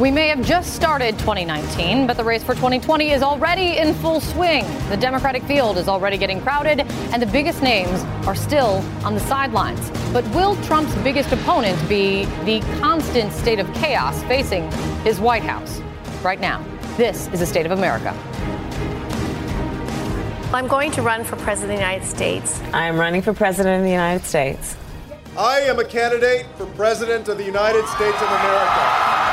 We 0.00 0.10
may 0.10 0.28
have 0.28 0.40
just 0.40 0.74
started 0.74 1.18
2019, 1.18 2.06
but 2.06 2.16
the 2.16 2.24
race 2.24 2.42
for 2.42 2.54
2020 2.54 3.10
is 3.10 3.22
already 3.22 3.76
in 3.76 3.92
full 3.92 4.18
swing. 4.18 4.64
The 4.88 4.96
Democratic 4.96 5.42
field 5.42 5.76
is 5.76 5.88
already 5.88 6.16
getting 6.16 6.40
crowded, 6.40 6.80
and 7.12 7.20
the 7.20 7.26
biggest 7.26 7.60
names 7.60 8.02
are 8.26 8.34
still 8.34 8.82
on 9.04 9.12
the 9.12 9.20
sidelines. 9.20 9.90
But 10.10 10.26
will 10.28 10.56
Trump's 10.62 10.94
biggest 11.02 11.30
opponent 11.32 11.78
be 11.86 12.24
the 12.46 12.60
constant 12.80 13.30
state 13.30 13.58
of 13.58 13.70
chaos 13.74 14.22
facing 14.22 14.72
his 15.02 15.20
White 15.20 15.42
House? 15.42 15.82
Right 16.22 16.40
now, 16.40 16.64
this 16.96 17.28
is 17.28 17.40
the 17.40 17.46
state 17.46 17.66
of 17.66 17.72
America. 17.72 18.16
I'm 20.54 20.66
going 20.66 20.92
to 20.92 21.02
run 21.02 21.24
for 21.24 21.36
President 21.36 21.72
of 21.72 21.76
the 21.76 21.82
United 21.84 22.06
States. 22.06 22.58
I 22.72 22.86
am 22.86 22.98
running 22.98 23.20
for 23.20 23.34
President 23.34 23.76
of 23.76 23.84
the 23.84 23.90
United 23.90 24.24
States. 24.24 24.78
I 25.36 25.60
am 25.60 25.78
a 25.78 25.84
candidate 25.84 26.46
for 26.56 26.64
President 26.64 27.28
of 27.28 27.36
the 27.36 27.44
United 27.44 27.86
States 27.86 28.16
of 28.16 28.28
America. 28.28 29.29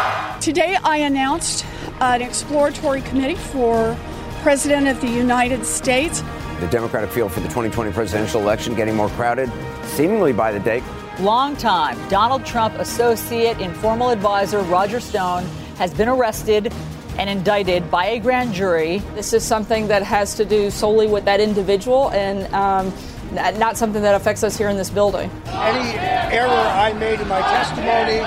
Today, 0.48 0.78
I 0.82 1.00
announced 1.00 1.66
an 2.00 2.22
exploratory 2.22 3.02
committee 3.02 3.36
for 3.36 3.98
President 4.44 4.88
of 4.88 5.02
the 5.02 5.10
United 5.10 5.66
States. 5.66 6.24
The 6.62 6.70
Democratic 6.72 7.10
field 7.10 7.34
for 7.34 7.42
the 7.42 7.50
2020 7.50 7.92
presidential 7.92 8.40
election 8.40 8.74
getting 8.74 8.96
more 8.96 9.10
crowded, 9.10 9.52
seemingly 9.84 10.32
by 10.32 10.54
the 10.54 10.60
day. 10.62 10.82
Longtime 11.20 11.98
Donald 12.08 12.46
Trump 12.46 12.76
associate 12.76 13.58
and 13.58 13.74
informal 13.74 14.10
advisor 14.10 14.60
Roger 14.60 15.02
Stone 15.02 15.44
has 15.76 15.94
been 15.94 16.08
arrested 16.08 16.72
and 17.18 17.30
indicted 17.30 17.92
by 17.92 18.06
a 18.06 18.20
grand 18.20 18.54
jury. 18.54 19.00
This 19.16 19.34
is 19.34 19.44
something 19.44 19.90
that 19.90 20.02
has 20.02 20.34
to 20.36 20.46
do 20.46 20.72
solely 20.72 21.08
with 21.08 21.26
that 21.26 21.42
individual 21.42 22.10
and 22.12 22.54
um, 22.54 22.94
not 23.34 23.76
something 23.76 24.02
that 24.02 24.16
affects 24.16 24.46
us 24.46 24.58
here 24.58 24.70
in 24.70 24.78
this 24.78 24.90
building. 24.90 25.30
Any 25.48 25.98
error 26.34 26.48
I 26.48 26.94
made 26.94 27.20
in 27.20 27.28
my 27.28 27.42
testimony 27.42 28.22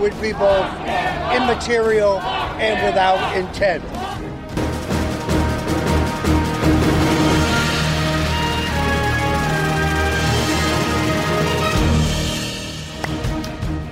would 0.00 0.20
be 0.20 0.32
both 0.32 0.66
immaterial 1.34 2.18
and 2.20 2.84
without 2.86 3.36
intent. 3.36 3.84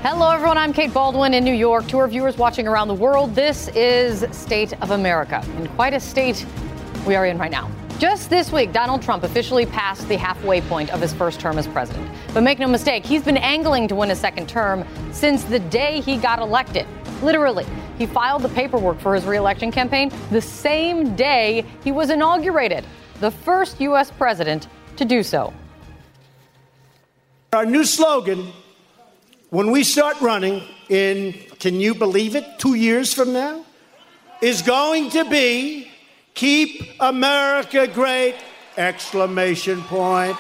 Hello, 0.03 0.31
everyone. 0.31 0.59
I'm 0.59 0.73
Kate 0.73 0.91
Bolduan 0.91 1.35
in 1.35 1.45
New 1.45 1.53
York. 1.53 1.87
To 1.89 1.99
our 1.99 2.09
viewers 2.09 2.37
watching 2.39 2.67
around 2.67 2.89
the 2.89 2.95
world, 2.95 3.35
this 3.35 3.69
is 3.69 4.25
State 4.37 4.73
of 4.83 4.91
America. 4.91 5.45
And 5.57 5.69
quite 5.77 5.95
a 5.95 6.01
state 6.01 6.45
we 7.07 7.15
are 7.15 7.27
in 7.27 7.39
right 7.39 7.51
now. 7.51 7.71
Just 7.99 8.31
this 8.31 8.53
week, 8.53 8.73
Donald 8.73 9.03
Trump 9.03 9.25
officially 9.25 9.67
passed 9.67 10.09
the 10.09 10.17
halfway 10.17 10.61
point 10.61 10.91
of 10.91 11.01
his 11.01 11.13
first 11.13 11.41
term 11.41 11.59
as 11.59 11.67
president. 11.67 12.09
But 12.33 12.43
make 12.43 12.59
no 12.59 12.69
mistake, 12.69 13.05
he's 13.05 13.25
been 13.25 13.37
angling 13.37 13.89
to 13.89 13.97
win 13.97 14.11
a 14.11 14.17
second 14.17 14.49
term 14.49 14.85
since 15.13 15.45
the 15.45 15.59
day 15.59 16.01
he 16.01 16.17
got 16.17 16.39
elected. 16.39 16.87
Literally, 17.23 17.67
he 17.99 18.07
filed 18.07 18.43
the 18.43 18.49
paperwork 18.51 18.99
for 19.01 19.15
his 19.15 19.25
reelection 19.25 19.71
campaign 19.71 20.11
the 20.31 20.41
same 20.41 21.17
day 21.17 21.65
he 21.83 21.93
was 21.93 22.11
inaugurated, 22.11 22.85
the 23.21 23.31
first 23.31 23.81
U.S. 23.81 24.11
president 24.11 24.69
to 24.97 25.05
do 25.05 25.23
so. 25.23 25.53
Our 27.53 27.67
new 27.67 27.85
slogan 27.85 28.53
when 29.51 29.71
we 29.71 29.83
start 29.83 30.21
running 30.21 30.63
in, 30.91 31.33
can 31.59 31.81
you 31.81 31.95
believe 31.95 32.37
it, 32.37 32.45
two 32.59 32.75
years 32.75 33.15
from 33.15 33.33
now, 33.33 33.65
is 34.43 34.61
going 34.61 35.09
to 35.11 35.25
be 35.25 35.91
Keep 36.35 36.83
America 37.01 37.87
Great! 37.87 38.35
Exclamation 38.77 39.81
point. 39.83 40.37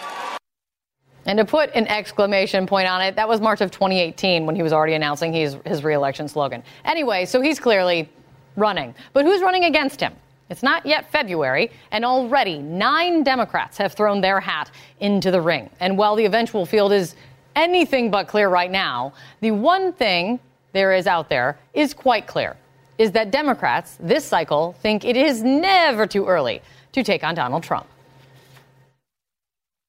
And 1.28 1.37
to 1.37 1.44
put 1.44 1.71
an 1.75 1.87
exclamation 1.89 2.66
point 2.66 2.89
on 2.89 3.03
it, 3.03 3.15
that 3.16 3.28
was 3.28 3.39
March 3.39 3.61
of 3.61 3.71
2018 3.71 4.47
when 4.47 4.56
he 4.56 4.62
was 4.62 4.72
already 4.72 4.94
announcing 4.94 5.31
his, 5.31 5.59
his 5.66 5.84
reelection 5.84 6.27
slogan. 6.27 6.62
Anyway, 6.87 7.27
so 7.27 7.43
he's 7.43 7.61
clearly 7.61 8.09
running. 8.56 8.94
But 9.12 9.27
who's 9.27 9.43
running 9.43 9.65
against 9.65 10.00
him? 10.00 10.15
It's 10.49 10.62
not 10.62 10.87
yet 10.87 11.12
February, 11.12 11.71
and 11.93 12.03
already 12.03 12.59
nine 12.59 13.25
Democrats 13.25 13.77
have 13.77 13.93
thrown 13.93 14.22
their 14.22 14.41
hat 14.41 14.71
into 15.00 15.31
the 15.31 15.41
ring. 15.43 15.69
And 15.81 15.99
while 15.99 16.17
the 16.17 16.25
eventual 16.25 16.65
field 16.65 16.94
is 16.94 17.15
anything 17.55 18.11
but 18.11 18.27
clear 18.27 18.49
right 18.49 18.71
now, 18.71 19.12
the 19.43 19.50
one 19.50 19.93
thing 19.93 20.41
there 20.72 20.94
is 20.94 21.06
out 21.06 21.28
there 21.28 21.59
is 21.75 21.93
quite 21.93 22.27
clear 22.27 22.56
is 22.97 23.12
that 23.12 23.31
Democrats 23.31 23.99
this 24.00 24.25
cycle 24.25 24.75
think 24.81 25.05
it 25.05 25.15
is 25.15 25.43
never 25.43 26.06
too 26.06 26.25
early 26.25 26.62
to 26.93 27.05
take 27.05 27.22
on 27.22 27.34
Donald 27.34 27.62
Trump. 27.62 27.87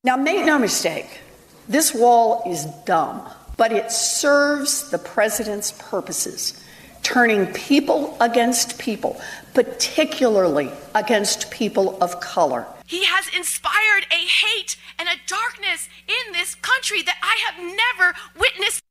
Now, 0.02 0.16
make 0.16 0.46
no 0.46 0.58
mistake, 0.58 1.20
this 1.70 1.94
wall 1.94 2.42
is 2.48 2.66
dumb, 2.86 3.30
but 3.56 3.72
it 3.72 3.92
serves 3.92 4.90
the 4.90 4.98
president's 4.98 5.72
purposes, 5.74 6.60
turning 7.04 7.46
people 7.54 8.18
against 8.20 8.80
people, 8.80 9.22
particularly 9.54 10.72
against 10.96 11.52
people 11.52 12.02
of 12.02 12.20
color. 12.20 12.66
He 12.88 13.06
has 13.06 13.28
inspired 13.38 14.08
a 14.12 14.26
hate 14.26 14.78
and 14.98 15.08
a 15.08 15.16
darkness 15.28 15.88
in 16.08 16.34
this 16.34 16.56
country 16.56 17.04
that 17.04 17.18
I 17.22 17.38
have 17.46 17.64
never 17.64 18.18
witnessed. 18.40 18.82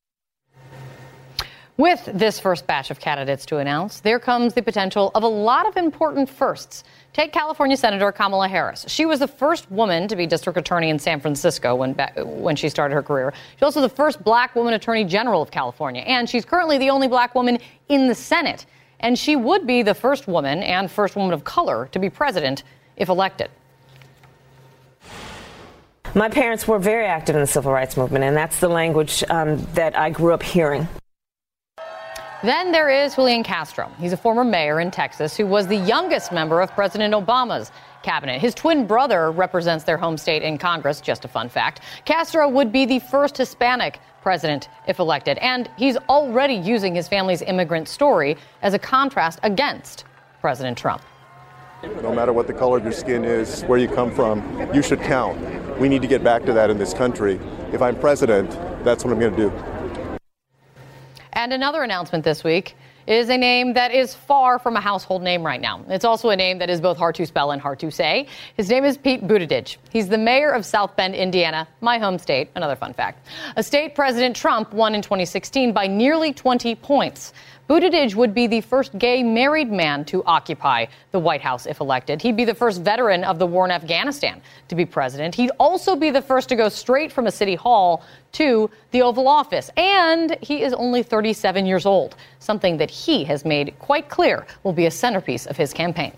With 1.79 2.09
this 2.13 2.39
first 2.39 2.67
batch 2.67 2.93
of 2.93 3.01
candidates 3.01 3.45
to 3.47 3.59
announce, 3.59 4.01
there 4.01 4.19
comes 4.21 4.55
the 4.55 4.63
potential 4.63 5.11
of 5.17 5.25
a 5.25 5.29
lot 5.29 5.67
of 5.67 5.77
important 5.77 6.29
firsts. 6.29 6.85
Take 7.19 7.33
California 7.33 7.77
Senator 7.77 8.13
Kamala 8.13 8.47
Harris. 8.47 8.85
She 8.87 9.05
was 9.05 9.19
the 9.19 9.27
first 9.27 9.69
woman 9.73 10.07
to 10.07 10.15
be 10.15 10.25
district 10.25 10.57
attorney 10.57 10.89
in 10.89 11.01
San 11.01 11.19
Francisco 11.19 11.75
when, 11.75 11.95
when 12.25 12.55
she 12.55 12.69
started 12.69 12.95
her 12.95 13.03
career. 13.03 13.35
She's 13.57 13.65
also 13.65 13.81
the 13.81 13.89
first 13.89 14.23
black 14.23 14.55
woman 14.55 14.75
attorney 14.75 15.03
general 15.03 15.43
of 15.43 15.51
California, 15.51 16.03
and 16.03 16.31
she's 16.31 16.45
currently 16.45 16.79
the 16.79 16.91
only 16.91 17.09
black 17.09 17.35
woman 17.35 17.59
in 17.89 18.07
the 18.07 18.15
Senate. 18.15 18.67
And 19.01 19.19
she 19.19 19.35
would 19.35 19.67
be 19.67 19.83
the 19.83 19.95
first 19.95 20.29
woman 20.29 20.63
and 20.63 20.89
first 20.89 21.17
woman 21.17 21.35
of 21.35 21.43
color 21.43 21.89
to 21.91 21.99
be 21.99 22.09
president 22.09 22.63
if 22.97 23.09
elected. 23.09 23.51
My 26.15 26.29
parents 26.29 26.69
were 26.69 26.79
very 26.79 27.07
active 27.07 27.35
in 27.35 27.41
the 27.41 27.49
civil 27.49 27.73
rights 27.73 27.97
movement, 27.97 28.27
and 28.27 28.37
that's 28.37 28.61
the 28.61 28.69
language 28.69 29.25
um, 29.29 29.67
that 29.75 29.99
I 29.99 30.11
grew 30.11 30.35
up 30.35 30.45
hearing. 30.45 30.87
Then 32.45 32.71
there 32.71 32.89
is 32.89 33.17
Julian 33.17 33.43
Castro. 33.43 33.91
He's 33.99 34.13
a 34.13 34.17
former 34.17 34.45
mayor 34.45 34.79
in 34.79 34.93
Texas 34.93 35.37
who 35.37 35.45
was 35.45 35.67
the 35.67 35.77
youngest 35.77 36.31
member 36.31 36.61
of 36.61 36.71
President 36.71 37.13
Obama's 37.13 37.73
cabinet. 38.05 38.41
His 38.41 38.55
twin 38.55 38.87
brother 38.87 39.33
represents 39.33 39.83
their 39.83 39.97
home 39.97 40.17
state 40.17 40.45
in 40.45 40.57
Congress, 40.57 41.01
just 41.01 41.25
a 41.25 41.29
fun 41.29 41.49
fact. 41.49 41.81
Castro 42.05 42.49
would 42.49 42.71
be 42.71 42.87
the 42.87 43.01
first 43.01 43.37
Hispanic 43.37 43.99
president 44.23 44.69
if 44.87 45.01
elected, 45.01 45.37
and 45.39 45.69
he's 45.77 45.97
already 46.09 46.55
using 46.55 46.95
his 46.95 47.09
family's 47.09 47.43
immigrant 47.43 47.89
story 47.89 48.37
as 48.63 48.73
a 48.73 48.79
contrast 48.79 49.41
against 49.43 50.05
President 50.41 50.79
Trump. 50.79 51.03
No 51.83 52.15
matter 52.15 52.33
what 52.33 52.47
the 52.47 52.55
color 52.55 52.79
of 52.79 52.85
your 52.85 52.93
skin 52.93 53.25
is, 53.25 53.63
where 53.63 53.81
you 53.81 53.89
come 53.89 54.13
from, 54.13 54.73
you 54.73 54.81
should 54.81 55.01
count. 55.01 55.41
We 55.81 55.89
need 55.89 56.03
to 56.03 56.09
get 56.09 56.23
back 56.23 56.45
to 56.45 56.53
that 56.53 56.71
in 56.71 56.79
this 56.79 56.95
country. 56.95 57.41
If 57.73 57.83
I'm 57.83 57.99
president, 57.99 58.51
that's 58.85 59.05
what 59.05 59.13
I'm 59.13 59.19
going 59.19 59.35
to 59.35 59.51
do. 59.51 59.78
And 61.39 61.53
another 61.53 61.85
announcement 61.85 62.25
this 62.25 62.43
week 62.43 62.75
is 63.07 63.29
a 63.29 63.39
name 63.39 63.75
that 63.75 63.95
is 63.95 64.13
far 64.13 64.59
from 64.59 64.75
a 64.75 64.81
household 64.81 65.23
name 65.23 65.47
right 65.47 65.61
now. 65.61 65.85
It's 65.89 66.05
also 66.05 66.31
a 66.31 66.37
name 66.37 66.59
that 66.59 66.69
is 66.69 66.81
both 66.81 66.99
hard 66.99 67.15
to 67.15 67.27
spell 67.27 67.53
and 67.53 67.63
hard 67.63 67.79
to 67.79 67.93
say. 67.93 68.27
His 68.57 68.69
name 68.69 68.85
is 68.85 68.99
Pete 68.99 69.25
Buttigieg. 69.25 69.77
He's 69.91 70.09
the 70.09 70.19
mayor 70.19 70.51
of 70.51 70.67
South 70.67 70.97
Bend, 70.97 71.15
Indiana, 71.15 71.69
my 71.81 71.99
home 71.99 72.19
state. 72.19 72.51
Another 72.57 72.75
fun 72.75 72.93
fact. 72.93 73.29
A 73.55 73.63
state 73.63 73.95
President 73.95 74.35
Trump 74.35 74.73
won 74.73 74.97
in 74.97 75.01
2016 75.01 75.73
by 75.73 75.87
nearly 75.87 76.33
20 76.33 76.75
points. 76.75 77.33
Buttigieg 77.69 78.15
would 78.15 78.35
be 78.35 78.47
the 78.47 78.63
first 78.63 78.99
gay 78.99 79.23
married 79.23 79.71
man 79.71 80.05
to 80.07 80.25
occupy 80.25 80.87
the 81.13 81.19
White 81.19 81.43
House 81.43 81.67
if 81.67 81.81
elected. 81.81 82.21
He'd 82.21 82.37
be 82.37 82.47
the 82.47 82.55
first 82.55 82.81
veteran 82.81 83.25
of 83.25 83.39
the 83.39 83.47
war 83.47 83.65
in 83.65 83.71
Afghanistan 83.71 84.41
to 84.69 84.75
be 84.75 84.87
president. 84.87 85.35
He'd 85.35 85.53
also 85.61 85.95
be 85.95 86.11
the 86.11 86.23
first 86.23 86.49
to 86.49 86.57
go 86.57 86.69
straight 86.71 87.13
from 87.13 87.27
a 87.27 87.31
city 87.31 87.55
hall 87.55 88.03
to 88.33 88.71
the 88.91 89.03
Oval 89.03 89.29
Office. 89.29 89.71
And 89.77 90.37
he 90.41 90.63
is 90.63 90.73
only 90.73 91.03
37 91.03 91.67
years 91.67 91.87
old, 91.87 92.17
something 92.39 92.77
that 92.79 92.91
he 92.91 93.25
has 93.25 93.45
made 93.45 93.75
quite 93.79 94.09
clear 94.09 94.47
will 94.63 94.73
be 94.73 94.87
a 94.87 94.91
centerpiece 94.91 95.47
of 95.47 95.57
his 95.57 95.73
campaign. 95.73 96.13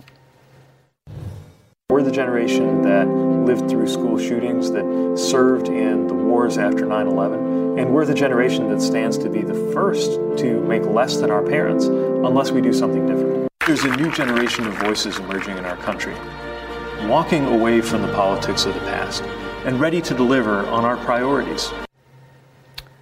We're 1.91 2.03
the 2.05 2.13
generation 2.13 2.83
that 2.83 3.09
lived 3.09 3.69
through 3.69 3.89
school 3.89 4.17
shootings, 4.17 4.71
that 4.71 5.19
served 5.19 5.69
in 5.69 6.07
the 6.07 6.15
wars 6.15 6.57
after 6.57 6.87
9 6.87 7.07
11. 7.09 7.79
And 7.81 7.93
we're 7.93 8.05
the 8.05 8.15
generation 8.15 8.69
that 8.69 8.81
stands 8.81 9.19
to 9.19 9.29
be 9.29 9.43
the 9.43 9.73
first 9.73 10.13
to 10.39 10.61
make 10.63 10.85
less 10.85 11.17
than 11.17 11.33
our 11.33 11.43
parents 11.43 11.87
unless 11.87 12.53
we 12.53 12.61
do 12.61 12.73
something 12.73 13.07
different. 13.07 13.49
There's 13.67 13.85
a 13.85 13.97
new 13.97 14.11
generation 14.13 14.67
of 14.67 14.75
voices 14.75 15.19
emerging 15.19 15.59
in 15.59 15.65
our 15.65 15.77
country, 15.79 16.15
walking 17.09 17.47
away 17.47 17.81
from 17.81 18.03
the 18.03 18.13
politics 18.13 18.67
of 18.67 18.75
the 18.75 18.81
past 18.81 19.25
and 19.65 19.81
ready 19.81 20.01
to 20.01 20.15
deliver 20.15 20.67
on 20.67 20.85
our 20.85 20.97
priorities. 20.99 21.73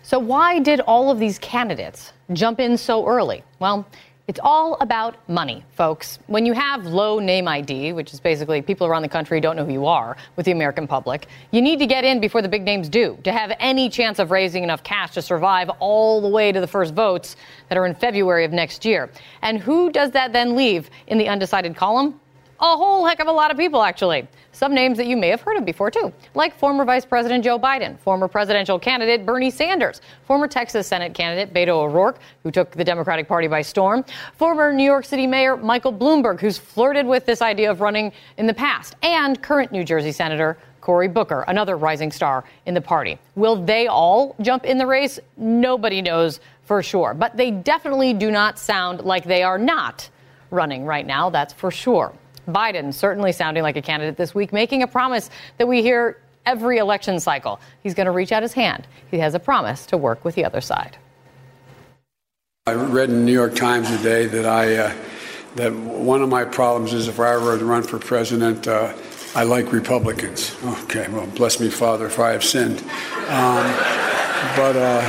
So, 0.09 0.19
why 0.19 0.59
did 0.59 0.81
all 0.81 1.11
of 1.11 1.19
these 1.19 1.39
candidates 1.39 2.15
jump 2.33 2.61
in 2.61 2.79
so 2.79 3.07
early? 3.07 3.45
Well, 3.59 3.87
it's 4.27 4.41
all 4.43 4.79
about 4.81 5.17
money, 5.29 5.63
folks. 5.77 6.19
When 6.29 6.47
you 6.47 6.55
have 6.55 6.87
low 6.87 7.19
name 7.19 7.47
ID, 7.47 7.93
which 7.93 8.15
is 8.15 8.19
basically 8.19 8.63
people 8.63 8.87
around 8.87 9.03
the 9.03 9.11
country 9.11 9.39
don't 9.39 9.55
know 9.55 9.67
who 9.67 9.73
you 9.75 9.85
are 9.85 10.17
with 10.37 10.47
the 10.47 10.53
American 10.53 10.87
public, 10.87 11.27
you 11.51 11.61
need 11.61 11.79
to 11.81 11.87
get 11.87 12.07
in 12.07 12.21
before 12.21 12.41
the 12.41 12.49
big 12.49 12.63
names 12.63 12.89
do 12.89 13.19
to 13.23 13.33
have 13.33 13.55
any 13.61 13.91
chance 13.91 14.19
of 14.19 14.31
raising 14.31 14.65
enough 14.65 14.83
cash 14.83 15.13
to 15.13 15.21
survive 15.21 15.69
all 15.79 16.23
the 16.23 16.29
way 16.29 16.53
to 16.53 16.61
the 16.63 16.67
first 16.67 16.95
votes 16.95 17.37
that 17.69 17.77
are 17.77 17.85
in 17.85 17.95
February 17.95 18.47
of 18.47 18.51
next 18.51 18.87
year. 18.87 19.11
And 19.43 19.59
who 19.59 19.93
does 19.93 20.13
that 20.13 20.33
then 20.33 20.57
leave 20.57 20.89
in 21.09 21.19
the 21.19 21.29
undecided 21.29 21.77
column? 21.77 22.19
A 22.61 22.77
whole 22.77 23.07
heck 23.07 23.21
of 23.21 23.29
a 23.29 23.33
lot 23.33 23.53
of 23.53 23.57
people, 23.57 23.85
actually. 23.85 24.27
Some 24.51 24.75
names 24.75 24.99
that 24.99 25.07
you 25.07 25.17
may 25.17 25.29
have 25.29 25.41
heard 25.41 25.57
of 25.57 25.65
before, 25.65 25.93
too, 25.93 26.13
like 26.35 26.59
former 26.59 26.85
Vice 26.85 27.05
President 27.05 27.45
Joe 27.45 27.57
Biden, 27.57 27.97
former 28.01 28.27
presidential 28.27 28.81
candidate 28.81 29.25
Bernie 29.25 29.51
Sanders, 29.51 30.01
former 30.27 30.49
Texas 30.49 30.89
Senate 30.89 31.15
candidate 31.15 31.55
Beto 31.55 31.85
O'Rourke, 31.85 32.19
who 32.43 32.51
took 32.51 32.73
the 32.73 32.83
Democratic 32.83 33.29
Party 33.29 33.47
by 33.47 33.63
storm, 33.63 34.05
former 34.35 34.73
New 34.73 34.83
York 34.83 35.05
City 35.05 35.25
Mayor 35.25 35.57
Michael 35.57 35.93
Bloomberg, 35.93 36.41
who's 36.41 36.59
flirted 36.59 37.07
with 37.07 37.27
this 37.27 37.43
idea 37.43 37.71
of 37.71 37.81
running 37.81 38.13
in 38.39 38.49
the 38.49 38.55
past, 38.55 38.97
and 39.03 39.41
current 39.41 39.71
New 39.71 39.85
Jersey 39.85 40.11
Senator 40.11 40.59
Cory 40.81 41.07
Booker, 41.07 41.45
another 41.47 41.77
rising 41.77 42.11
star 42.11 42.43
in 42.67 42.75
the 42.75 42.81
party. 42.81 43.21
Will 43.37 43.55
they 43.55 43.87
all 43.87 44.35
jump 44.41 44.65
in 44.65 44.79
the 44.79 44.87
race? 44.87 45.21
Nobody 45.37 46.03
knows 46.03 46.41
for 46.65 46.83
sure. 46.83 47.15
But 47.15 47.37
they 47.37 47.53
definitely 47.53 48.15
do 48.15 48.33
not 48.33 48.59
sound 48.59 49.03
like 49.03 49.25
they 49.25 49.45
are 49.45 49.59
not 49.59 50.11
running 50.51 50.85
right 50.85 51.07
now, 51.07 51.31
that's 51.31 51.53
for 51.53 51.71
sure. 51.71 52.13
Biden 52.49 52.93
certainly 52.93 53.33
sounding 53.33 53.63
like 53.63 53.77
a 53.77 53.83
candidate 53.83 54.17
this 54.17 54.35
week, 54.35 54.53
making 54.53 54.83
a 54.83 54.87
promise 54.87 55.31
that 55.59 55.69
we 55.69 55.83
hear 55.83 56.21
every 56.47 56.79
election 56.79 57.21
cycle. 57.21 57.61
He's 57.83 57.95
going 57.95 58.07
to 58.07 58.13
reach 58.13 58.33
out 58.33 58.43
his 58.43 58.55
hand. 58.55 58.87
He 59.11 59.19
has 59.19 59.35
a 59.35 59.39
promise 59.39 59.87
to 59.87 59.97
work 59.97 60.25
with 60.25 60.35
the 60.35 60.45
other 60.45 60.61
side. 60.61 60.97
I 62.67 62.75
read 62.75 63.11
in 63.11 63.17
the 63.17 63.23
New 63.23 63.33
York 63.33 63.55
Times 63.55 63.89
today 63.97 64.27
that 64.27 64.45
I 64.45 64.77
uh, 64.77 64.95
that 65.57 65.73
one 65.73 66.23
of 66.23 66.29
my 66.29 66.45
problems 66.45 66.93
is 66.93 67.09
if 67.09 67.19
I 67.19 67.35
ever 67.35 67.57
run 67.57 67.83
for 67.83 67.99
president, 67.99 68.69
uh, 68.69 68.95
I 69.35 69.45
like 69.45 69.73
Republicans. 69.73 70.55
Okay, 70.85 71.09
well, 71.09 71.27
bless 71.29 71.61
me, 71.61 71.71
Father, 71.71 72.07
if 72.07 72.19
I 72.19 72.33
have 72.33 72.45
sinned. 72.45 72.79
Um, 73.29 73.65
but 74.55 74.77
uh, 74.77 75.01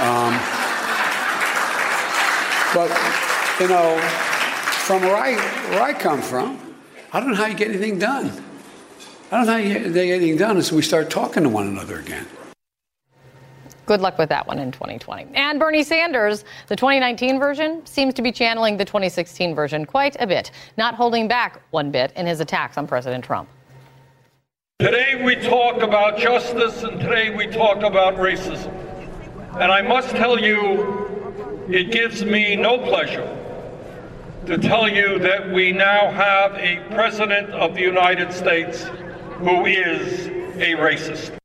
um, 0.00 0.34
but 2.74 2.90
you 3.60 3.68
know, 3.68 3.98
from 4.86 5.02
where 5.02 5.16
I 5.16 5.34
where 5.70 5.82
I 5.82 5.92
come 5.92 6.22
from. 6.22 6.67
I 7.10 7.20
don't 7.20 7.30
know 7.30 7.36
how 7.36 7.46
you 7.46 7.54
get 7.54 7.68
anything 7.68 7.98
done. 7.98 8.26
I 9.30 9.36
don't 9.36 9.46
know 9.46 9.52
how 9.52 9.58
you 9.58 9.90
get 9.90 9.96
anything 9.96 10.36
done 10.36 10.58
until 10.58 10.76
we 10.76 10.82
start 10.82 11.08
talking 11.08 11.42
to 11.42 11.48
one 11.48 11.66
another 11.66 12.00
again. 12.00 12.26
Good 13.86 14.02
luck 14.02 14.18
with 14.18 14.28
that 14.28 14.46
one 14.46 14.58
in 14.58 14.70
2020. 14.70 15.28
And 15.32 15.58
Bernie 15.58 15.82
Sanders, 15.82 16.44
the 16.66 16.76
2019 16.76 17.38
version, 17.38 17.84
seems 17.86 18.12
to 18.14 18.20
be 18.20 18.30
channeling 18.30 18.76
the 18.76 18.84
2016 18.84 19.54
version 19.54 19.86
quite 19.86 20.16
a 20.20 20.26
bit, 20.26 20.50
not 20.76 20.94
holding 20.94 21.28
back 21.28 21.62
one 21.70 21.90
bit 21.90 22.12
in 22.12 22.26
his 22.26 22.40
attacks 22.40 22.76
on 22.76 22.86
President 22.86 23.24
Trump. 23.24 23.48
Today 24.78 25.22
we 25.24 25.34
talk 25.36 25.80
about 25.80 26.18
justice 26.18 26.82
and 26.82 27.00
today 27.00 27.34
we 27.34 27.46
talk 27.46 27.78
about 27.78 28.16
racism. 28.16 28.70
And 29.54 29.72
I 29.72 29.80
must 29.80 30.10
tell 30.10 30.38
you, 30.38 31.64
it 31.70 31.90
gives 31.90 32.22
me 32.22 32.54
no 32.54 32.76
pleasure 32.76 33.37
to 34.48 34.56
tell 34.56 34.88
you 34.88 35.18
that 35.18 35.52
we 35.52 35.72
now 35.72 36.10
have 36.10 36.54
a 36.54 36.82
President 36.94 37.50
of 37.50 37.74
the 37.74 37.82
United 37.82 38.32
States 38.32 38.84
who 39.40 39.66
is 39.66 40.28
a 40.56 40.72
racist. 40.74 41.36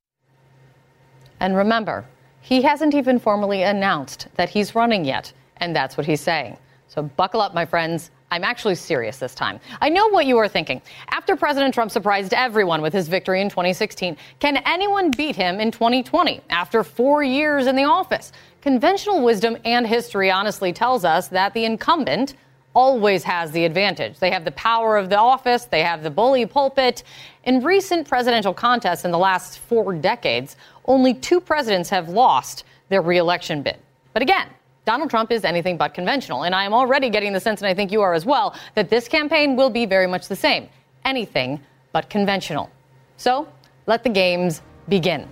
And 1.42 1.58
remember, 1.58 2.06
he 2.40 2.62
hasn't 2.62 2.94
even 2.94 3.20
formally 3.20 3.64
announced 3.64 4.30
that 4.36 4.48
he's 4.48 4.74
running 4.74 5.04
yet, 5.04 5.34
and 5.58 5.76
that's 5.76 5.98
what 5.98 6.06
he's 6.06 6.22
saying. 6.22 6.58
So 6.88 7.04
buckle 7.04 7.42
up, 7.42 7.54
my 7.54 7.66
friends. 7.66 8.10
I'm 8.32 8.46
actually 8.46 8.76
serious 8.76 9.18
this 9.18 9.36
time. 9.36 9.60
I 9.82 9.90
know 9.90 10.08
what 10.08 10.26
you 10.26 10.38
are 10.38 10.48
thinking. 10.48 10.82
After 11.10 11.36
President 11.36 11.74
Trump 11.74 11.92
surprised 11.92 12.34
everyone 12.34 12.82
with 12.82 12.94
his 12.94 13.10
victory 13.10 13.42
in 13.42 13.50
2016, 13.50 14.16
can 14.40 14.58
anyone 14.66 15.12
beat 15.12 15.36
him 15.36 15.60
in 15.60 15.72
2020 15.72 16.40
after 16.50 16.86
four 16.86 17.22
years 17.22 17.68
in 17.68 17.76
the 17.76 17.84
office? 17.84 18.32
Conventional 18.62 19.22
wisdom 19.22 19.58
and 19.66 19.86
history 19.86 20.32
honestly 20.32 20.72
tells 20.72 21.04
us 21.04 21.28
that 21.28 21.54
the 21.54 21.66
incumbent 21.66 22.36
always 22.74 23.24
has 23.24 23.52
the 23.52 23.66
advantage. 23.66 24.20
They 24.20 24.32
have 24.32 24.46
the 24.46 24.52
power 24.52 24.98
of 24.98 25.10
the 25.10 25.18
office, 25.18 25.66
they 25.66 25.82
have 25.84 26.04
the 26.04 26.10
bully 26.10 26.46
pulpit. 26.46 27.04
In 27.44 27.64
recent 27.64 28.08
presidential 28.08 28.54
contests 28.54 29.06
in 29.06 29.12
the 29.12 29.18
last 29.18 29.60
four 29.60 29.94
decades, 29.94 30.56
only 30.86 31.14
two 31.14 31.40
presidents 31.40 31.90
have 31.90 32.10
lost 32.10 32.64
their 32.90 33.02
reelection 33.02 33.62
bid. 33.62 33.78
But 34.14 34.22
again, 34.22 34.48
Donald 34.86 35.10
Trump 35.10 35.32
is 35.32 35.46
anything 35.46 35.78
but 35.78 35.94
conventional. 35.94 36.44
And 36.44 36.54
I 36.54 36.66
am 36.66 36.74
already 36.74 37.10
getting 37.10 37.34
the 37.34 37.40
sense, 37.40 37.62
and 37.62 37.68
I 37.68 37.74
think 37.74 37.92
you 37.92 38.02
are 38.02 38.14
as 38.14 38.26
well, 38.26 38.56
that 38.76 38.90
this 38.90 39.08
campaign 39.08 39.56
will 39.56 39.70
be 39.70 39.86
very 39.86 40.08
much 40.08 40.28
the 40.28 40.36
same 40.36 40.70
anything 41.06 41.60
but 41.92 42.10
conventional. 42.10 42.70
So 43.18 43.48
let 43.88 44.04
the 44.04 44.10
games 44.10 44.62
begin. 44.88 45.28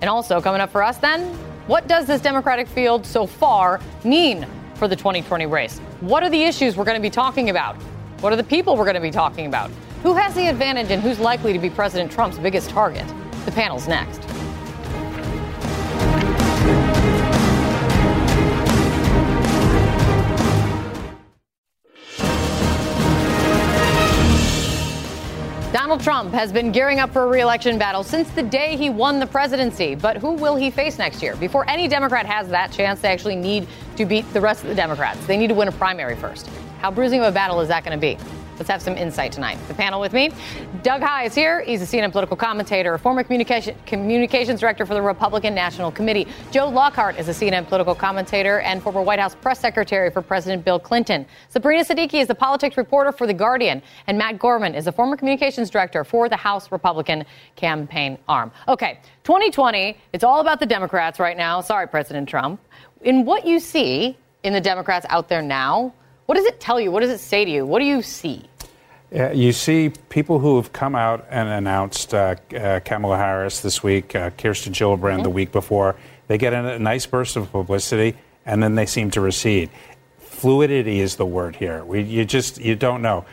And 0.00 0.10
also, 0.10 0.40
coming 0.40 0.60
up 0.60 0.70
for 0.70 0.82
us 0.82 0.98
then, 0.98 1.22
what 1.66 1.88
does 1.88 2.06
this 2.06 2.20
Democratic 2.20 2.68
field 2.68 3.04
so 3.06 3.26
far 3.26 3.80
mean 4.04 4.46
for 4.76 4.88
the 4.88 4.96
2020 4.96 5.46
race. 5.46 5.78
What 6.00 6.22
are 6.22 6.30
the 6.30 6.42
issues 6.42 6.76
we're 6.76 6.84
going 6.84 6.96
to 6.96 7.02
be 7.02 7.10
talking 7.10 7.50
about? 7.50 7.76
What 8.20 8.32
are 8.32 8.36
the 8.36 8.44
people 8.44 8.76
we're 8.76 8.84
going 8.84 8.94
to 8.94 9.00
be 9.00 9.10
talking 9.10 9.46
about? 9.46 9.70
Who 10.02 10.14
has 10.14 10.34
the 10.34 10.48
advantage 10.48 10.90
and 10.90 11.02
who's 11.02 11.18
likely 11.18 11.52
to 11.52 11.58
be 11.58 11.70
President 11.70 12.12
Trump's 12.12 12.38
biggest 12.38 12.70
target? 12.70 13.06
The 13.44 13.52
panel's 13.52 13.88
next. 13.88 14.20
Donald 25.72 26.00
Trump 26.00 26.32
has 26.32 26.52
been 26.52 26.72
gearing 26.72 27.00
up 27.00 27.12
for 27.12 27.24
a 27.24 27.26
reelection 27.26 27.78
battle 27.78 28.02
since 28.02 28.28
the 28.30 28.42
day 28.42 28.76
he 28.76 28.90
won 28.90 29.20
the 29.20 29.26
presidency. 29.26 29.94
But 29.94 30.16
who 30.16 30.32
will 30.32 30.56
he 30.56 30.70
face 30.70 30.98
next 30.98 31.22
year? 31.22 31.36
Before 31.36 31.68
any 31.68 31.86
Democrat 31.86 32.26
has 32.26 32.48
that 32.48 32.72
chance, 32.72 33.00
they 33.00 33.08
actually 33.08 33.36
need 33.36 33.68
to 33.96 34.04
beat 34.04 34.30
the 34.32 34.40
rest 34.40 34.62
of 34.62 34.68
the 34.68 34.74
Democrats. 34.74 35.24
They 35.26 35.36
need 35.36 35.48
to 35.48 35.54
win 35.54 35.68
a 35.68 35.72
primary 35.72 36.16
first. 36.16 36.48
How 36.80 36.90
bruising 36.90 37.20
of 37.20 37.26
a 37.26 37.32
battle 37.32 37.60
is 37.60 37.68
that 37.68 37.84
going 37.84 37.98
to 37.98 38.00
be? 38.00 38.18
Let's 38.58 38.70
have 38.70 38.80
some 38.80 38.96
insight 38.96 39.32
tonight. 39.32 39.58
The 39.68 39.74
panel 39.74 40.00
with 40.00 40.14
me, 40.14 40.30
Doug 40.82 41.02
Heye 41.02 41.24
is 41.24 41.34
here. 41.34 41.60
He's 41.60 41.82
a 41.82 41.84
CNN 41.84 42.10
political 42.10 42.36
commentator, 42.36 42.96
former 42.96 43.22
communication, 43.22 43.76
communications 43.84 44.60
director 44.60 44.86
for 44.86 44.94
the 44.94 45.02
Republican 45.02 45.54
National 45.54 45.92
Committee. 45.92 46.26
Joe 46.50 46.68
Lockhart 46.68 47.18
is 47.18 47.28
a 47.28 47.32
CNN 47.32 47.66
political 47.66 47.94
commentator 47.94 48.60
and 48.60 48.82
former 48.82 49.02
White 49.02 49.18
House 49.18 49.34
press 49.34 49.60
secretary 49.60 50.10
for 50.10 50.22
President 50.22 50.64
Bill 50.64 50.78
Clinton. 50.78 51.26
Sabrina 51.50 51.84
Siddiqui 51.84 52.20
is 52.20 52.28
the 52.28 52.34
politics 52.34 52.78
reporter 52.78 53.12
for 53.12 53.26
The 53.26 53.34
Guardian, 53.34 53.82
and 54.06 54.16
Matt 54.16 54.38
Gorman 54.38 54.74
is 54.74 54.86
a 54.86 54.92
former 54.92 55.16
communications 55.16 55.68
director 55.68 56.02
for 56.02 56.28
the 56.28 56.36
House 56.36 56.72
Republican 56.72 57.24
campaign 57.56 58.16
arm. 58.26 58.50
Okay, 58.68 59.00
2020, 59.24 59.98
it's 60.14 60.24
all 60.24 60.40
about 60.40 60.60
the 60.60 60.66
Democrats 60.66 61.20
right 61.20 61.36
now. 61.36 61.60
Sorry, 61.60 61.86
President 61.86 62.26
Trump. 62.26 62.60
In 63.02 63.26
what 63.26 63.46
you 63.46 63.60
see 63.60 64.16
in 64.44 64.52
the 64.52 64.60
Democrats 64.60 65.04
out 65.10 65.28
there 65.28 65.42
now, 65.42 65.92
what 66.26 66.34
does 66.34 66.44
it 66.44 66.60
tell 66.60 66.78
you? 66.78 66.90
What 66.90 67.00
does 67.00 67.10
it 67.10 67.18
say 67.18 67.44
to 67.44 67.50
you? 67.50 67.64
What 67.64 67.78
do 67.78 67.84
you 67.84 68.02
see? 68.02 68.44
Uh, 69.14 69.30
you 69.30 69.52
see 69.52 69.92
people 70.08 70.40
who 70.40 70.56
have 70.56 70.72
come 70.72 70.96
out 70.96 71.26
and 71.30 71.48
announced 71.48 72.12
uh, 72.12 72.34
uh, 72.54 72.80
Kamala 72.80 73.16
Harris 73.16 73.60
this 73.60 73.82
week, 73.82 74.14
uh, 74.16 74.30
Kirsten 74.30 74.72
Gillibrand 74.72 75.14
mm-hmm. 75.14 75.22
the 75.22 75.30
week 75.30 75.52
before. 75.52 75.94
They 76.26 76.38
get 76.38 76.52
a, 76.52 76.74
a 76.74 76.78
nice 76.78 77.06
burst 77.06 77.36
of 77.36 77.50
publicity 77.52 78.16
and 78.44 78.62
then 78.62 78.74
they 78.74 78.86
seem 78.86 79.10
to 79.12 79.20
recede. 79.20 79.70
Fluidity 80.18 81.00
is 81.00 81.16
the 81.16 81.26
word 81.26 81.56
here. 81.56 81.84
We, 81.84 82.02
you 82.02 82.24
just 82.24 82.58
you 82.58 82.76
don't 82.76 83.00
know. 83.00 83.24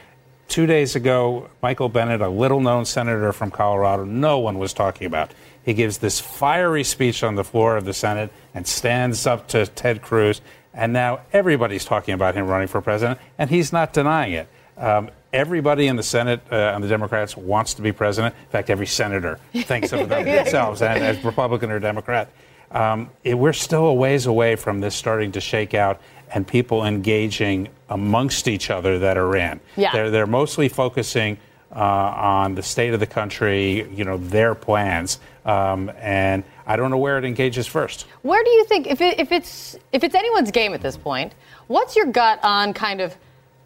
Two 0.47 0.65
days 0.67 0.95
ago, 0.95 1.49
Michael 1.61 1.89
Bennet, 1.89 2.21
a 2.21 2.27
little-known 2.29 2.85
senator 2.85 3.33
from 3.33 3.49
Colorado, 3.49 4.03
no 4.03 4.39
one 4.39 4.59
was 4.59 4.73
talking 4.73 5.07
about. 5.07 5.33
He 5.63 5.73
gives 5.73 5.97
this 5.97 6.19
fiery 6.19 6.83
speech 6.83 7.23
on 7.23 7.35
the 7.35 7.43
floor 7.43 7.77
of 7.77 7.85
the 7.85 7.93
Senate 7.93 8.31
and 8.53 8.67
stands 8.67 9.25
up 9.25 9.47
to 9.49 9.65
Ted 9.65 10.01
Cruz 10.01 10.41
and 10.73 10.93
now 10.93 11.21
everybody's 11.31 11.85
talking 11.85 12.13
about 12.13 12.35
him 12.35 12.47
running 12.47 12.67
for 12.67 12.81
president, 12.81 13.19
and 13.37 13.49
he's 13.49 13.71
not 13.71 13.93
denying 13.93 14.33
it. 14.33 14.47
Um, 14.77 15.09
everybody 15.31 15.87
in 15.87 15.95
the 15.95 16.03
Senate 16.03 16.41
uh, 16.51 16.73
on 16.73 16.81
the 16.81 16.87
Democrats 16.87 17.37
wants 17.37 17.73
to 17.75 17.81
be 17.81 17.91
president. 17.91 18.35
In 18.35 18.49
fact, 18.49 18.69
every 18.69 18.87
senator 18.87 19.39
thinks 19.53 19.91
of 19.93 20.09
themselves 20.09 20.81
and 20.81 21.03
as 21.03 21.23
Republican 21.23 21.71
or 21.71 21.79
Democrat. 21.79 22.29
Um, 22.71 23.11
it, 23.23 23.35
we're 23.35 23.53
still 23.53 23.85
a 23.85 23.93
ways 23.93 24.25
away 24.25 24.55
from 24.55 24.79
this 24.79 24.95
starting 24.95 25.31
to 25.33 25.41
shake 25.41 25.73
out 25.73 26.01
and 26.33 26.47
people 26.47 26.85
engaging 26.85 27.69
amongst 27.89 28.47
each 28.47 28.71
other 28.71 28.97
that 28.99 29.17
are 29.17 29.35
in. 29.35 29.59
Yeah. 29.75 29.91
They're, 29.93 30.11
they're 30.11 30.27
mostly 30.27 30.69
focusing 30.69 31.37
uh, 31.75 31.79
on 31.79 32.55
the 32.55 32.63
state 32.63 32.93
of 32.93 32.99
the 32.99 33.07
country, 33.07 33.87
you 33.93 34.03
know, 34.03 34.17
their 34.17 34.55
plans. 34.55 35.19
Um, 35.45 35.91
and 35.99 36.43
I 36.65 36.75
don't 36.75 36.91
know 36.91 36.97
where 36.97 37.17
it 37.17 37.25
engages 37.25 37.67
first. 37.67 38.03
Where 38.21 38.43
do 38.43 38.49
you 38.49 38.65
think, 38.65 38.87
if, 38.87 39.01
it, 39.01 39.19
if 39.19 39.31
it's 39.31 39.75
if 39.91 40.03
it's 40.03 40.15
anyone's 40.15 40.51
game 40.51 40.73
at 40.73 40.81
this 40.81 40.95
point, 40.95 41.33
what's 41.67 41.95
your 41.95 42.05
gut 42.05 42.39
on 42.43 42.73
kind 42.73 43.01
of 43.01 43.15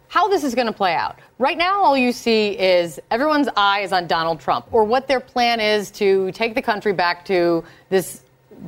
how 0.08 0.28
this 0.28 0.42
is 0.42 0.54
going 0.54 0.66
to 0.66 0.72
play 0.72 0.94
out? 0.94 1.18
Right 1.38 1.58
now, 1.58 1.84
all 1.84 1.96
you 1.96 2.12
see 2.12 2.58
is 2.58 2.98
everyone's 3.10 3.48
eye 3.56 3.80
is 3.80 3.92
on 3.92 4.06
Donald 4.06 4.40
Trump, 4.40 4.66
or 4.72 4.84
what 4.84 5.06
their 5.06 5.20
plan 5.20 5.60
is 5.60 5.90
to 5.92 6.32
take 6.32 6.54
the 6.54 6.62
country 6.62 6.92
back 6.92 7.24
to 7.26 7.62
this 7.90 8.22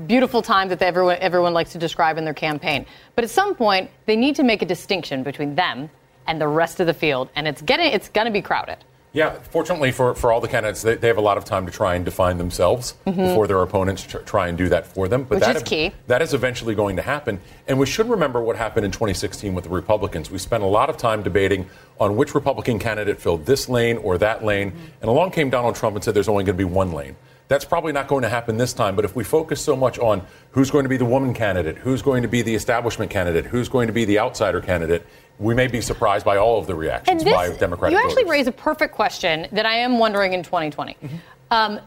beautiful 0.06 0.40
time 0.42 0.68
that 0.68 0.80
everyone 0.82 1.16
everyone 1.20 1.52
likes 1.52 1.72
to 1.72 1.78
describe 1.78 2.16
in 2.18 2.24
their 2.24 2.34
campaign. 2.34 2.86
But 3.16 3.24
at 3.24 3.30
some 3.30 3.54
point, 3.54 3.90
they 4.06 4.16
need 4.16 4.36
to 4.36 4.44
make 4.44 4.62
a 4.62 4.66
distinction 4.66 5.24
between 5.24 5.56
them 5.56 5.90
and 6.26 6.40
the 6.40 6.46
rest 6.46 6.78
of 6.78 6.86
the 6.86 6.94
field, 6.94 7.28
and 7.34 7.48
it's 7.48 7.62
getting 7.62 7.92
it's 7.92 8.08
going 8.08 8.26
to 8.26 8.32
be 8.32 8.42
crowded. 8.42 8.76
Yeah, 9.12 9.32
fortunately 9.50 9.90
for, 9.90 10.14
for 10.14 10.30
all 10.30 10.40
the 10.40 10.46
candidates, 10.46 10.82
they, 10.82 10.94
they 10.94 11.08
have 11.08 11.16
a 11.16 11.20
lot 11.22 11.36
of 11.36 11.44
time 11.44 11.66
to 11.66 11.72
try 11.72 11.96
and 11.96 12.04
define 12.04 12.38
themselves 12.38 12.94
Mhm. 13.06 13.16
before 13.16 13.48
their 13.48 13.60
opponents 13.60 14.02
tr- 14.04 14.18
try 14.18 14.46
and 14.46 14.56
do 14.56 14.68
that 14.68 14.86
for 14.86 15.08
them. 15.08 15.24
Which 15.24 15.40
that 15.40 15.56
is 15.56 15.62
key. 15.64 15.92
That 16.06 16.22
is 16.22 16.32
eventually 16.32 16.76
going 16.76 16.94
to 16.94 17.02
happen. 17.02 17.40
And 17.66 17.78
we 17.80 17.86
should 17.86 18.08
remember 18.08 18.40
what 18.40 18.54
happened 18.56 18.84
in 18.86 18.92
2016 18.92 19.52
with 19.54 19.64
the 19.64 19.70
Republicans. 19.70 20.30
We 20.30 20.38
spent 20.38 20.62
a 20.62 20.66
lot 20.66 20.88
of 20.90 20.96
time 20.96 21.24
debating 21.24 21.66
on 21.98 22.14
which 22.14 22.36
Republican 22.36 22.78
candidate 22.78 23.20
filled 23.20 23.46
this 23.46 23.68
lane 23.68 23.96
or 23.96 24.16
that 24.18 24.44
lane. 24.44 24.72
And 25.00 25.08
along 25.08 25.32
came 25.32 25.50
Donald 25.50 25.74
Trump 25.74 25.96
and 25.96 26.04
said 26.04 26.14
there's 26.14 26.28
only 26.28 26.44
going 26.44 26.56
to 26.56 26.64
be 26.64 26.72
one 26.72 26.92
lane. 26.92 27.16
That's 27.48 27.64
probably 27.64 27.90
not 27.92 28.06
going 28.06 28.22
to 28.22 28.28
happen 28.28 28.58
this 28.58 28.72
time, 28.72 28.94
but 28.94 29.04
if 29.04 29.16
we 29.16 29.24
focus 29.24 29.60
so 29.60 29.74
much 29.74 29.98
on 29.98 30.22
who's 30.52 30.70
going 30.70 30.84
to 30.84 30.88
be 30.88 30.96
the 30.96 31.04
woman 31.04 31.34
candidate, 31.34 31.78
who's 31.78 32.00
going 32.00 32.22
to 32.22 32.28
be 32.28 32.42
the 32.42 32.54
establishment 32.54 33.10
candidate, 33.10 33.44
who's 33.46 33.68
going 33.68 33.88
to 33.88 33.92
be 33.92 34.04
the 34.04 34.20
outsider 34.20 34.60
candidate, 34.60 35.04
we 35.40 35.54
may 35.54 35.66
be 35.66 35.80
surprised 35.80 36.24
by 36.24 36.36
all 36.36 36.58
of 36.58 36.66
the 36.66 36.74
reactions 36.74 37.22
And 37.22 37.32
by 37.32 37.48
this, 37.48 37.56
Democratic 37.56 37.98
you 37.98 38.04
actually 38.04 38.24
voters. 38.24 38.30
raise 38.30 38.46
a 38.46 38.52
perfect 38.52 38.94
question 38.94 39.48
that 39.52 39.64
I 39.64 39.74
am 39.74 39.98
wondering 39.98 40.34
in 40.34 40.42
2020. 40.42 40.92
Mm-hmm. 40.92 41.16
Um, 41.50 41.80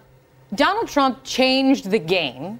Donald 0.56 0.88
Trump 0.88 1.24
changed 1.24 1.90
the 1.90 2.00
game 2.00 2.60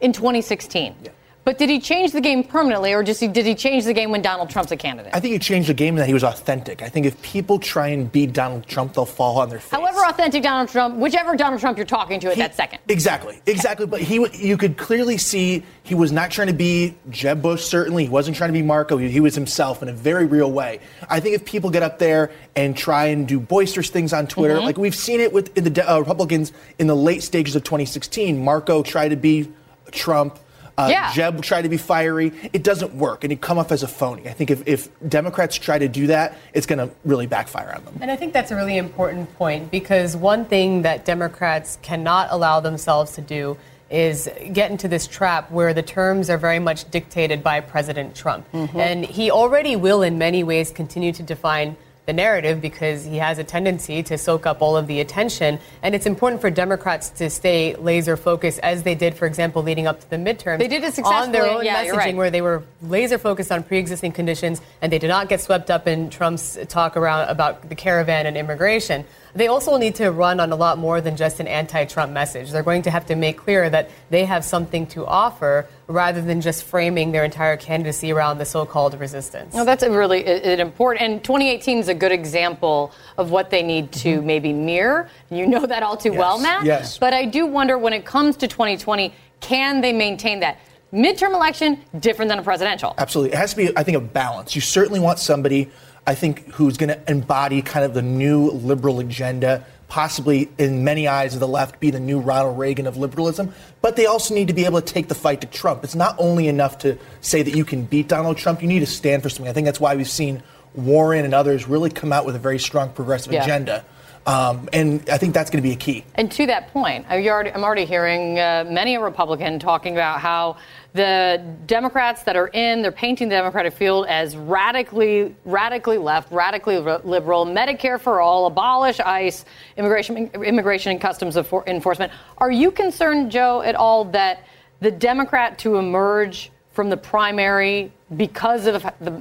in 0.00 0.12
2016. 0.12 0.96
But 1.44 1.58
did 1.58 1.68
he 1.68 1.80
change 1.80 2.12
the 2.12 2.20
game 2.20 2.44
permanently, 2.44 2.92
or 2.92 3.02
just 3.02 3.20
he, 3.20 3.26
did 3.26 3.44
he 3.44 3.56
change 3.56 3.84
the 3.84 3.92
game 3.92 4.12
when 4.12 4.22
Donald 4.22 4.48
Trump's 4.48 4.70
a 4.70 4.76
candidate? 4.76 5.12
I 5.12 5.18
think 5.18 5.32
he 5.32 5.40
changed 5.40 5.68
the 5.68 5.74
game 5.74 5.94
in 5.94 5.98
that 5.98 6.06
he 6.06 6.14
was 6.14 6.22
authentic. 6.22 6.82
I 6.82 6.88
think 6.88 7.04
if 7.04 7.20
people 7.20 7.58
try 7.58 7.88
and 7.88 8.10
beat 8.12 8.32
Donald 8.32 8.64
Trump, 8.68 8.94
they'll 8.94 9.04
fall 9.06 9.38
on 9.40 9.48
their 9.48 9.58
face. 9.58 9.72
However 9.72 9.98
authentic 10.06 10.44
Donald 10.44 10.68
Trump, 10.68 10.96
whichever 10.98 11.34
Donald 11.34 11.60
Trump 11.60 11.78
you're 11.78 11.84
talking 11.86 12.20
to 12.20 12.30
at 12.30 12.36
that 12.36 12.54
second. 12.54 12.78
Exactly, 12.88 13.40
exactly. 13.46 13.86
But 13.86 14.02
he, 14.02 14.24
you 14.34 14.56
could 14.56 14.76
clearly 14.78 15.18
see 15.18 15.64
he 15.82 15.96
was 15.96 16.12
not 16.12 16.30
trying 16.30 16.46
to 16.46 16.52
be 16.54 16.94
Jeb 17.10 17.42
Bush. 17.42 17.64
Certainly, 17.64 18.04
he 18.04 18.10
wasn't 18.10 18.36
trying 18.36 18.50
to 18.50 18.54
be 18.54 18.62
Marco. 18.62 18.96
He, 18.96 19.08
he 19.10 19.18
was 19.18 19.34
himself 19.34 19.82
in 19.82 19.88
a 19.88 19.92
very 19.92 20.26
real 20.26 20.52
way. 20.52 20.78
I 21.10 21.18
think 21.18 21.34
if 21.34 21.44
people 21.44 21.70
get 21.70 21.82
up 21.82 21.98
there 21.98 22.30
and 22.54 22.76
try 22.76 23.06
and 23.06 23.26
do 23.26 23.40
boisterous 23.40 23.90
things 23.90 24.12
on 24.12 24.28
Twitter, 24.28 24.58
Mhm. 24.58 24.62
like 24.62 24.78
we've 24.78 24.94
seen 24.94 25.18
it 25.18 25.32
with 25.32 25.56
in 25.58 25.64
the 25.64 25.92
uh, 25.92 25.98
Republicans 25.98 26.52
in 26.78 26.86
the 26.86 26.94
late 26.96 27.24
stages 27.24 27.56
of 27.56 27.64
2016, 27.64 28.44
Marco 28.44 28.84
tried 28.84 29.08
to 29.08 29.16
be 29.16 29.50
Trump. 29.90 30.38
Uh, 30.78 30.88
Yeah. 30.90 31.12
Jeb 31.12 31.42
tried 31.42 31.62
to 31.62 31.68
be 31.68 31.76
fiery. 31.76 32.32
It 32.52 32.62
doesn't 32.62 32.94
work, 32.94 33.24
and 33.24 33.30
he 33.30 33.36
come 33.36 33.58
off 33.58 33.72
as 33.72 33.82
a 33.82 33.88
phony. 33.88 34.28
I 34.28 34.32
think 34.32 34.50
if, 34.50 34.62
if 34.66 34.88
Democrats 35.08 35.56
try 35.56 35.78
to 35.78 35.88
do 35.88 36.06
that, 36.08 36.36
it's 36.54 36.66
going 36.66 36.78
to 36.78 36.94
really 37.04 37.26
backfire 37.26 37.72
on 37.76 37.84
them. 37.84 37.98
And 38.00 38.10
I 38.10 38.16
think 38.16 38.32
that's 38.32 38.50
a 38.50 38.56
really 38.56 38.78
important 38.78 39.32
point 39.36 39.70
because 39.70 40.16
one 40.16 40.44
thing 40.44 40.82
that 40.82 41.04
Democrats 41.04 41.78
cannot 41.82 42.28
allow 42.30 42.60
themselves 42.60 43.12
to 43.12 43.20
do 43.20 43.56
is 43.90 44.28
get 44.54 44.70
into 44.70 44.88
this 44.88 45.06
trap 45.06 45.50
where 45.50 45.74
the 45.74 45.82
terms 45.82 46.30
are 46.30 46.38
very 46.38 46.58
much 46.58 46.90
dictated 46.90 47.42
by 47.42 47.60
President 47.60 48.14
Trump. 48.14 48.50
Mhm. 48.52 48.74
And 48.74 49.04
he 49.04 49.30
already 49.30 49.76
will, 49.76 50.00
in 50.02 50.16
many 50.16 50.42
ways, 50.42 50.70
continue 50.70 51.12
to 51.12 51.22
define 51.22 51.76
the 52.06 52.12
narrative 52.12 52.60
because 52.60 53.04
he 53.04 53.18
has 53.18 53.38
a 53.38 53.44
tendency 53.44 54.02
to 54.02 54.18
soak 54.18 54.44
up 54.44 54.60
all 54.60 54.76
of 54.76 54.86
the 54.86 55.00
attention. 55.00 55.58
And 55.82 55.94
it's 55.94 56.06
important 56.06 56.40
for 56.40 56.50
Democrats 56.50 57.10
to 57.10 57.30
stay 57.30 57.76
laser 57.76 58.16
focused, 58.16 58.58
as 58.60 58.82
they 58.82 58.94
did, 58.94 59.14
for 59.14 59.26
example, 59.26 59.62
leading 59.62 59.86
up 59.86 60.00
to 60.00 60.10
the 60.10 60.16
midterms. 60.16 60.58
They 60.58 60.68
did 60.68 60.82
it 60.82 60.94
successfully. 60.94 61.14
on 61.14 61.32
their 61.32 61.46
own 61.46 61.64
yeah, 61.64 61.84
messaging, 61.84 61.96
right. 61.96 62.16
where 62.16 62.30
they 62.30 62.42
were 62.42 62.64
laser 62.82 63.18
focused 63.18 63.52
on 63.52 63.62
pre-existing 63.62 64.12
conditions, 64.12 64.60
and 64.80 64.92
they 64.92 64.98
did 64.98 65.08
not 65.08 65.28
get 65.28 65.40
swept 65.40 65.70
up 65.70 65.86
in 65.86 66.10
Trump's 66.10 66.58
talk 66.68 66.96
around 66.96 67.28
about 67.28 67.68
the 67.68 67.74
caravan 67.74 68.26
and 68.26 68.36
immigration. 68.36 69.04
They 69.34 69.46
also 69.46 69.78
need 69.78 69.94
to 69.96 70.10
run 70.10 70.40
on 70.40 70.52
a 70.52 70.56
lot 70.56 70.78
more 70.78 71.00
than 71.00 71.16
just 71.16 71.40
an 71.40 71.46
anti-Trump 71.46 72.12
message. 72.12 72.50
They're 72.50 72.62
going 72.62 72.82
to 72.82 72.90
have 72.90 73.06
to 73.06 73.16
make 73.16 73.38
clear 73.38 73.68
that 73.70 73.90
they 74.10 74.24
have 74.26 74.44
something 74.44 74.86
to 74.88 75.06
offer 75.06 75.66
rather 75.86 76.20
than 76.20 76.40
just 76.40 76.64
framing 76.64 77.12
their 77.12 77.24
entire 77.24 77.56
candidacy 77.56 78.12
around 78.12 78.38
the 78.38 78.44
so-called 78.44 78.98
resistance. 79.00 79.54
No, 79.54 79.64
that's 79.64 79.82
a 79.82 79.90
really 79.90 80.26
i- 80.26 80.30
i- 80.30 80.60
important. 80.60 81.02
And 81.02 81.24
2018 81.24 81.78
is 81.78 81.88
a 81.88 81.94
good 81.94 82.12
example 82.12 82.92
of 83.16 83.30
what 83.30 83.50
they 83.50 83.62
need 83.62 83.92
to 83.92 84.18
mm-hmm. 84.18 84.26
maybe 84.26 84.52
mirror. 84.52 85.08
You 85.30 85.46
know 85.46 85.64
that 85.64 85.82
all 85.82 85.96
too 85.96 86.12
well, 86.12 86.38
Matt. 86.38 86.64
yes. 86.64 86.98
But 86.98 87.14
I 87.14 87.24
do 87.24 87.46
wonder 87.46 87.78
when 87.78 87.92
it 87.92 88.04
comes 88.04 88.36
to 88.38 88.48
2020, 88.48 89.14
can 89.40 89.80
they 89.80 89.92
maintain 89.92 90.40
that? 90.40 90.58
Midterm 90.92 91.32
election, 91.32 91.78
different 92.00 92.28
than 92.28 92.38
a 92.38 92.42
presidential. 92.42 92.94
Absolutely. 92.98 93.32
It 93.32 93.38
has 93.38 93.52
to 93.52 93.56
be, 93.56 93.76
I 93.76 93.82
think, 93.82 93.96
a 93.96 94.00
balance. 94.00 94.54
You 94.54 94.60
certainly 94.60 95.00
want 95.00 95.18
somebody, 95.18 95.70
I 96.06 96.14
think, 96.14 96.48
who's 96.52 96.76
going 96.76 96.88
to 96.88 97.10
embody 97.10 97.62
kind 97.62 97.84
of 97.84 97.94
the 97.94 98.02
new 98.02 98.50
liberal 98.50 98.98
agenda, 98.98 99.64
possibly 99.88 100.50
in 100.58 100.82
many 100.82 101.06
eyes 101.06 101.34
of 101.34 101.40
the 101.40 101.46
left, 101.46 101.78
be 101.78 101.90
the 101.90 102.00
new 102.00 102.18
Ronald 102.18 102.58
Reagan 102.58 102.86
of 102.86 102.96
liberalism. 102.96 103.54
But 103.82 103.94
they 103.96 104.06
also 104.06 104.34
need 104.34 104.48
to 104.48 104.54
be 104.54 104.64
able 104.64 104.80
to 104.80 104.92
take 104.92 105.08
the 105.08 105.14
fight 105.14 105.40
to 105.42 105.46
Trump. 105.46 105.84
It's 105.84 105.94
not 105.94 106.16
only 106.18 106.48
enough 106.48 106.78
to 106.78 106.98
say 107.20 107.42
that 107.42 107.54
you 107.54 107.64
can 107.64 107.84
beat 107.84 108.08
Donald 108.08 108.36
Trump, 108.36 108.62
you 108.62 108.68
need 108.68 108.80
to 108.80 108.86
stand 108.86 109.22
for 109.22 109.28
something. 109.28 109.48
I 109.48 109.52
think 109.52 109.64
that's 109.66 109.80
why 109.80 109.94
we've 109.94 110.08
seen 110.08 110.42
Warren 110.74 111.24
and 111.24 111.34
others 111.34 111.68
really 111.68 111.90
come 111.90 112.12
out 112.12 112.24
with 112.26 112.34
a 112.34 112.38
very 112.40 112.58
strong 112.58 112.88
progressive 112.90 113.32
Yeah. 113.32 113.44
agenda. 113.44 113.84
Um, 114.24 114.68
and 114.72 115.08
I 115.10 115.18
think 115.18 115.34
that's 115.34 115.50
going 115.50 115.62
to 115.62 115.68
be 115.68 115.74
a 115.74 115.78
key. 115.78 116.04
And 116.14 116.30
to 116.32 116.46
that 116.46 116.72
point, 116.72 117.06
I 117.08 117.26
already, 117.28 117.50
I'm 117.50 117.64
already 117.64 117.84
hearing 117.84 118.38
uh, 118.38 118.64
many 118.68 118.94
a 118.94 119.00
Republican 119.00 119.58
talking 119.58 119.94
about 119.94 120.20
how 120.20 120.58
the 120.92 121.42
Democrats 121.66 122.22
that 122.24 122.36
are 122.36 122.48
in, 122.48 122.82
they're 122.82 122.92
painting 122.92 123.28
the 123.28 123.34
Democratic 123.34 123.72
field 123.72 124.06
as 124.06 124.36
radically, 124.36 125.34
radically 125.44 125.98
left, 125.98 126.30
radically 126.30 126.78
liberal, 126.78 127.46
Medicare 127.46 127.98
for 127.98 128.20
all, 128.20 128.46
abolish 128.46 129.00
ICE, 129.00 129.44
immigration, 129.76 130.28
immigration 130.34 130.92
and 130.92 131.00
customs 131.00 131.36
enforcement. 131.36 132.12
Are 132.38 132.50
you 132.50 132.70
concerned, 132.70 133.32
Joe, 133.32 133.62
at 133.62 133.74
all 133.74 134.04
that 134.06 134.44
the 134.80 134.90
Democrat 134.90 135.58
to 135.60 135.76
emerge 135.76 136.52
from 136.72 136.90
the 136.90 136.96
primary 136.96 137.92
because 138.16 138.66
of 138.66 138.82
the 139.00 139.20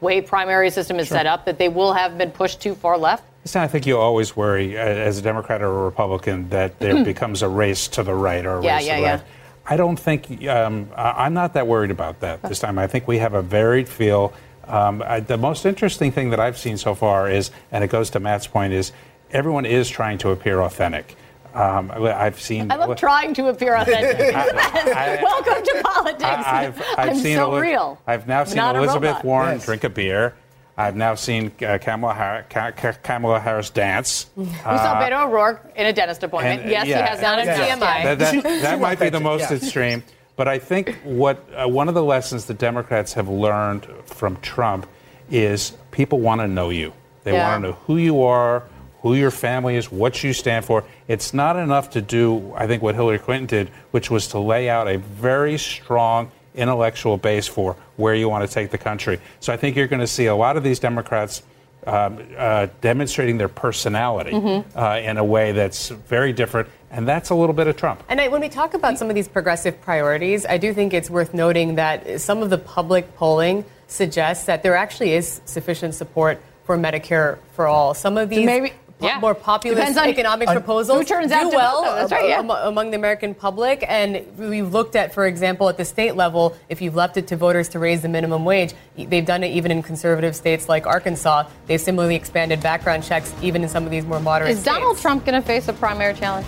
way 0.00 0.20
primary 0.20 0.68
system 0.70 0.98
is 0.98 1.08
Sure. 1.08 1.18
set 1.18 1.26
up, 1.26 1.44
that 1.46 1.58
they 1.58 1.68
will 1.68 1.92
have 1.92 2.18
been 2.18 2.30
pushed 2.30 2.60
too 2.60 2.74
far 2.74 2.98
left? 2.98 3.24
Listen, 3.44 3.62
I 3.62 3.66
think 3.66 3.86
you 3.86 3.98
always 3.98 4.36
worry, 4.36 4.78
uh, 4.78 4.82
as 4.82 5.18
a 5.18 5.22
Democrat 5.22 5.62
or 5.62 5.66
a 5.66 5.84
Republican, 5.84 6.48
that 6.50 6.78
there 6.78 7.04
becomes 7.04 7.42
a 7.42 7.48
race 7.48 7.88
to 7.88 8.02
the 8.04 8.14
right 8.14 8.46
or 8.46 8.58
a 8.58 8.64
Yeah, 8.64 8.76
race 8.76 8.86
yeah, 8.86 8.94
to 8.94 9.00
the 9.00 9.06
yeah. 9.06 9.12
left. 9.12 9.26
I 9.66 9.76
don't 9.76 9.96
think 9.98 10.46
um, 10.48 10.88
I- 10.96 11.24
I'm 11.26 11.34
not 11.34 11.54
that 11.54 11.66
worried 11.66 11.90
about 11.90 12.20
that 12.20 12.42
this 12.42 12.58
time. 12.60 12.78
I 12.78 12.86
think 12.86 13.08
we 13.08 13.18
have 13.18 13.34
a 13.34 13.42
varied 13.42 13.88
feel. 13.88 14.32
Um, 14.68 15.02
I, 15.04 15.20
the 15.20 15.36
most 15.36 15.66
interesting 15.66 16.12
thing 16.12 16.30
that 16.30 16.38
I've 16.40 16.56
seen 16.56 16.76
so 16.76 16.94
far 16.94 17.28
is, 17.28 17.50
and 17.72 17.82
it 17.82 17.88
goes 17.90 18.10
to 18.10 18.20
Matt's 18.20 18.46
point, 18.46 18.72
is 18.72 18.92
everyone 19.32 19.66
is 19.66 19.88
trying 19.90 20.18
to 20.18 20.30
appear 20.30 20.60
authentic. 20.60 21.16
Um, 21.54 21.90
I- 21.90 22.26
I've 22.26 22.40
seen. 22.40 22.70
I 22.70 22.76
love 22.76 22.96
trying 22.96 23.34
to 23.34 23.48
appear 23.48 23.74
authentic. 23.76 24.34
I- 24.34 25.20
Welcome 25.22 25.64
to 25.64 25.82
politics. 25.84 26.24
I- 26.24 26.66
I've, 26.66 26.82
I've 26.96 27.08
am 27.10 27.16
seen 27.16 27.36
so 27.36 27.50
Eli- 27.52 27.60
real. 27.60 27.98
I've 28.06 28.26
now 28.28 28.44
seen 28.44 28.56
not 28.56 28.76
Elizabeth. 28.76 29.24
Warren 29.24 29.54
Yes. 29.56 29.64
drink 29.66 29.82
a 29.84 29.88
beer. 29.90 30.34
I've 30.76 30.96
now 30.96 31.14
seen 31.14 31.52
uh, 31.66 31.78
Kamala, 31.80 32.14
Har- 32.14 32.46
Ka- 32.48 32.70
Ka- 32.72 32.94
Kamala 33.02 33.38
Harris 33.40 33.70
dance. 33.70 34.30
We 34.36 34.46
saw 34.46 35.00
Beto 35.00 35.26
O'Rourke 35.26 35.72
in 35.76 35.86
a 35.86 35.92
dentist 35.92 36.22
appointment. 36.22 36.62
and, 36.62 36.70
yes, 36.70 36.86
yeah, 36.86 37.02
he 37.02 37.08
has 37.10 37.20
done 37.20 37.38
a 37.40 37.44
yeah. 37.44 37.76
TMI. 37.76 37.78
That, 38.04 38.18
that- 38.18 38.42
that 38.62 38.80
might 38.80 38.98
be 38.98 39.10
the 39.10 39.20
most 39.20 39.50
yeah. 39.50 39.56
extreme. 39.56 40.02
But 40.34 40.48
I 40.48 40.58
think 40.58 40.96
what 41.04 41.44
uh, 41.54 41.68
one 41.68 41.88
of 41.88 41.94
the 41.94 42.02
lessons 42.02 42.46
the 42.46 42.54
Democrats 42.54 43.12
have 43.12 43.28
learned 43.28 43.86
from 44.06 44.36
Trump 44.40 44.86
is 45.30 45.72
people 45.90 46.20
want 46.20 46.40
to 46.40 46.48
know 46.48 46.70
you. 46.70 46.92
They 47.24 47.32
Yeah. 47.32 47.50
want 47.50 47.62
to 47.64 47.68
know 47.70 47.76
who 47.86 47.98
you 47.98 48.22
are, 48.22 48.62
who 49.02 49.14
your 49.14 49.30
family 49.30 49.76
is, 49.76 49.92
what 49.92 50.24
you 50.24 50.32
stand 50.32 50.64
for. 50.64 50.84
It's 51.06 51.34
not 51.34 51.56
enough 51.56 51.90
to 51.90 52.00
do, 52.00 52.54
I 52.56 52.66
think, 52.66 52.82
what 52.82 52.94
Hillary 52.94 53.18
Clinton 53.18 53.46
did, 53.46 53.68
which 53.90 54.10
was 54.10 54.28
to 54.28 54.38
lay 54.38 54.70
out 54.70 54.88
a 54.88 54.96
very 54.98 55.58
strong 55.58 56.30
intellectual 56.54 57.16
base 57.16 57.46
for 57.46 57.76
where 57.96 58.14
you 58.14 58.28
want 58.28 58.46
to 58.48 58.52
take 58.52 58.70
the 58.70 58.78
country. 58.78 59.20
So 59.40 59.52
I 59.52 59.56
think 59.56 59.76
you're 59.76 59.86
going 59.86 60.00
to 60.00 60.06
see 60.06 60.26
a 60.26 60.34
lot 60.36 60.56
of 60.56 60.62
these 60.62 60.78
Democrats 60.78 61.42
um, 61.84 62.18
uh, 62.38 62.68
demonstrating 62.80 63.38
their 63.38 63.48
personality 63.48 64.30
Mhm. 64.30 64.64
uh, 64.76 65.00
in 65.00 65.16
a 65.18 65.24
way 65.24 65.50
that's 65.50 65.88
very 65.88 66.32
different, 66.32 66.68
and 66.92 67.08
that's 67.08 67.30
a 67.30 67.34
little 67.34 67.54
bit 67.54 67.66
of 67.66 67.76
Trump. 67.76 68.04
And 68.08 68.20
I, 68.20 68.28
when 68.28 68.40
we 68.40 68.48
talk 68.48 68.74
about 68.74 68.98
some 68.98 69.08
of 69.08 69.16
these 69.16 69.26
progressive 69.26 69.80
priorities, 69.80 70.46
I 70.46 70.58
do 70.58 70.72
think 70.72 70.94
it's 70.94 71.10
worth 71.10 71.34
noting 71.34 71.74
that 71.74 72.20
some 72.20 72.40
of 72.40 72.50
the 72.50 72.58
public 72.58 73.16
polling 73.16 73.64
suggests 73.88 74.44
that 74.44 74.62
there 74.62 74.76
actually 74.76 75.12
is 75.14 75.40
sufficient 75.44 75.96
support 75.96 76.40
for 76.64 76.78
Medicare 76.78 77.38
for 77.56 77.66
all. 77.66 77.94
Some 77.94 78.16
of 78.16 78.28
these 78.28 78.46
maybe- 78.46 78.68
po- 78.70 78.76
Yeah. 79.02 79.18
more 79.18 79.34
populist 79.34 79.98
on 79.98 80.08
economic 80.08 80.48
on 80.48 80.54
proposals 80.54 80.98
who 80.98 81.04
turns 81.04 81.30
do 81.30 81.34
out 81.34 81.50
to 81.50 81.56
well 81.56 81.82
vote, 81.82 81.88
though. 81.88 81.94
That's 81.96 82.12
right, 82.12 82.28
yeah. 82.28 82.38
am- 82.38 82.50
among 82.50 82.90
the 82.90 82.96
American 82.96 83.34
public. 83.34 83.84
And 83.88 84.26
we've 84.36 84.72
looked 84.72 84.96
at, 84.96 85.12
for 85.12 85.26
example, 85.26 85.68
at 85.68 85.76
the 85.76 85.84
state 85.84 86.16
level, 86.16 86.56
if 86.68 86.80
you've 86.80 86.94
left 86.94 87.16
it 87.16 87.26
to 87.28 87.36
voters 87.36 87.68
to 87.70 87.78
raise 87.78 88.02
the 88.02 88.08
minimum 88.08 88.44
wage, 88.44 88.74
they've 88.96 89.24
done 89.26 89.42
it 89.44 89.48
even 89.48 89.70
in 89.70 89.82
conservative 89.82 90.34
states 90.36 90.68
like 90.68 90.86
Arkansas. 90.86 91.44
They've 91.66 91.80
similarly 91.80 92.14
expanded 92.16 92.62
background 92.62 93.02
checks 93.04 93.32
even 93.42 93.62
in 93.62 93.68
some 93.68 93.84
of 93.84 93.90
these 93.90 94.04
more 94.04 94.20
moderate 94.20 94.50
Is 94.50 94.60
states. 94.60 94.76
Donald 94.76 94.98
Trump 94.98 95.24
going 95.24 95.40
to 95.40 95.46
face 95.46 95.68
a 95.68 95.72
primary 95.72 96.14
challenge? 96.14 96.46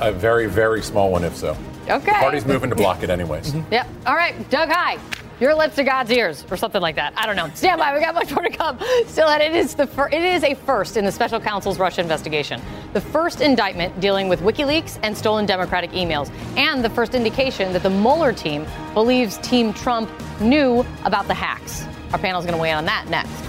A 0.00 0.12
very, 0.12 0.46
very 0.46 0.82
small 0.82 1.10
one, 1.10 1.24
if 1.24 1.36
so. 1.36 1.56
Okay. 1.88 2.06
The 2.06 2.12
party's 2.12 2.44
moving 2.44 2.68
to 2.70 2.76
block 2.76 3.02
it 3.02 3.10
anyways. 3.10 3.52
Mm-hmm. 3.52 3.72
Yep. 3.72 3.88
All 4.06 4.16
right, 4.16 4.50
Doug 4.50 4.68
Heye. 4.68 4.98
Your 5.38 5.54
lips 5.54 5.76
to 5.76 5.84
God's 5.84 6.10
ears, 6.10 6.46
or 6.50 6.56
something 6.56 6.80
like 6.80 6.96
that. 6.96 7.12
I 7.14 7.26
don't 7.26 7.36
know. 7.36 7.50
Stand 7.54 7.78
by. 7.78 7.92
We 7.94 8.00
got 8.00 8.14
much 8.14 8.32
more 8.32 8.42
to 8.42 8.50
come. 8.50 8.78
Still, 9.06 9.28
it 9.28 9.54
is 9.54 9.74
the 9.74 9.86
fir- 9.86 10.08
it 10.08 10.22
is 10.22 10.42
a 10.42 10.54
first 10.54 10.96
in 10.96 11.04
the 11.04 11.12
special 11.12 11.38
counsel's 11.38 11.78
Russia 11.78 12.00
investigation. 12.00 12.60
The 12.94 13.02
first 13.02 13.42
indictment 13.42 14.00
dealing 14.00 14.28
with 14.28 14.40
WikiLeaks 14.40 14.98
and 15.02 15.16
stolen 15.16 15.44
Democratic 15.44 15.90
emails, 15.90 16.30
and 16.56 16.82
the 16.82 16.90
first 16.90 17.14
indication 17.14 17.72
that 17.74 17.82
the 17.82 17.90
Mueller 17.90 18.32
team 18.32 18.66
believes 18.94 19.36
Team 19.38 19.74
Trump 19.74 20.10
knew 20.40 20.86
about 21.04 21.26
the 21.28 21.34
hacks. 21.34 21.84
Our 22.12 22.18
panel 22.18 22.40
is 22.40 22.46
going 22.46 22.56
to 22.56 22.62
weigh 22.62 22.70
in 22.70 22.76
on 22.76 22.86
that 22.86 23.06
next. 23.08 23.45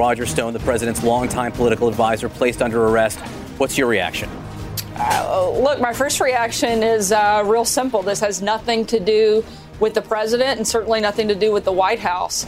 Roger 0.00 0.24
Stone, 0.24 0.54
the 0.54 0.60
president's 0.60 1.02
longtime 1.02 1.52
political 1.52 1.86
advisor, 1.86 2.30
placed 2.30 2.62
under 2.62 2.86
arrest. 2.88 3.18
What's 3.58 3.76
your 3.76 3.86
reaction? 3.86 4.30
Uh, 4.96 5.50
look, 5.60 5.78
my 5.78 5.92
first 5.92 6.20
reaction 6.20 6.82
is 6.82 7.12
uh, 7.12 7.42
real 7.44 7.66
simple. 7.66 8.00
This 8.00 8.20
has 8.20 8.40
nothing 8.40 8.86
to 8.86 8.98
do 8.98 9.44
with 9.78 9.92
the 9.92 10.00
president 10.00 10.56
and 10.56 10.66
certainly 10.66 11.02
nothing 11.02 11.28
to 11.28 11.34
do 11.34 11.52
with 11.52 11.66
the 11.66 11.72
White 11.72 11.98
House. 11.98 12.46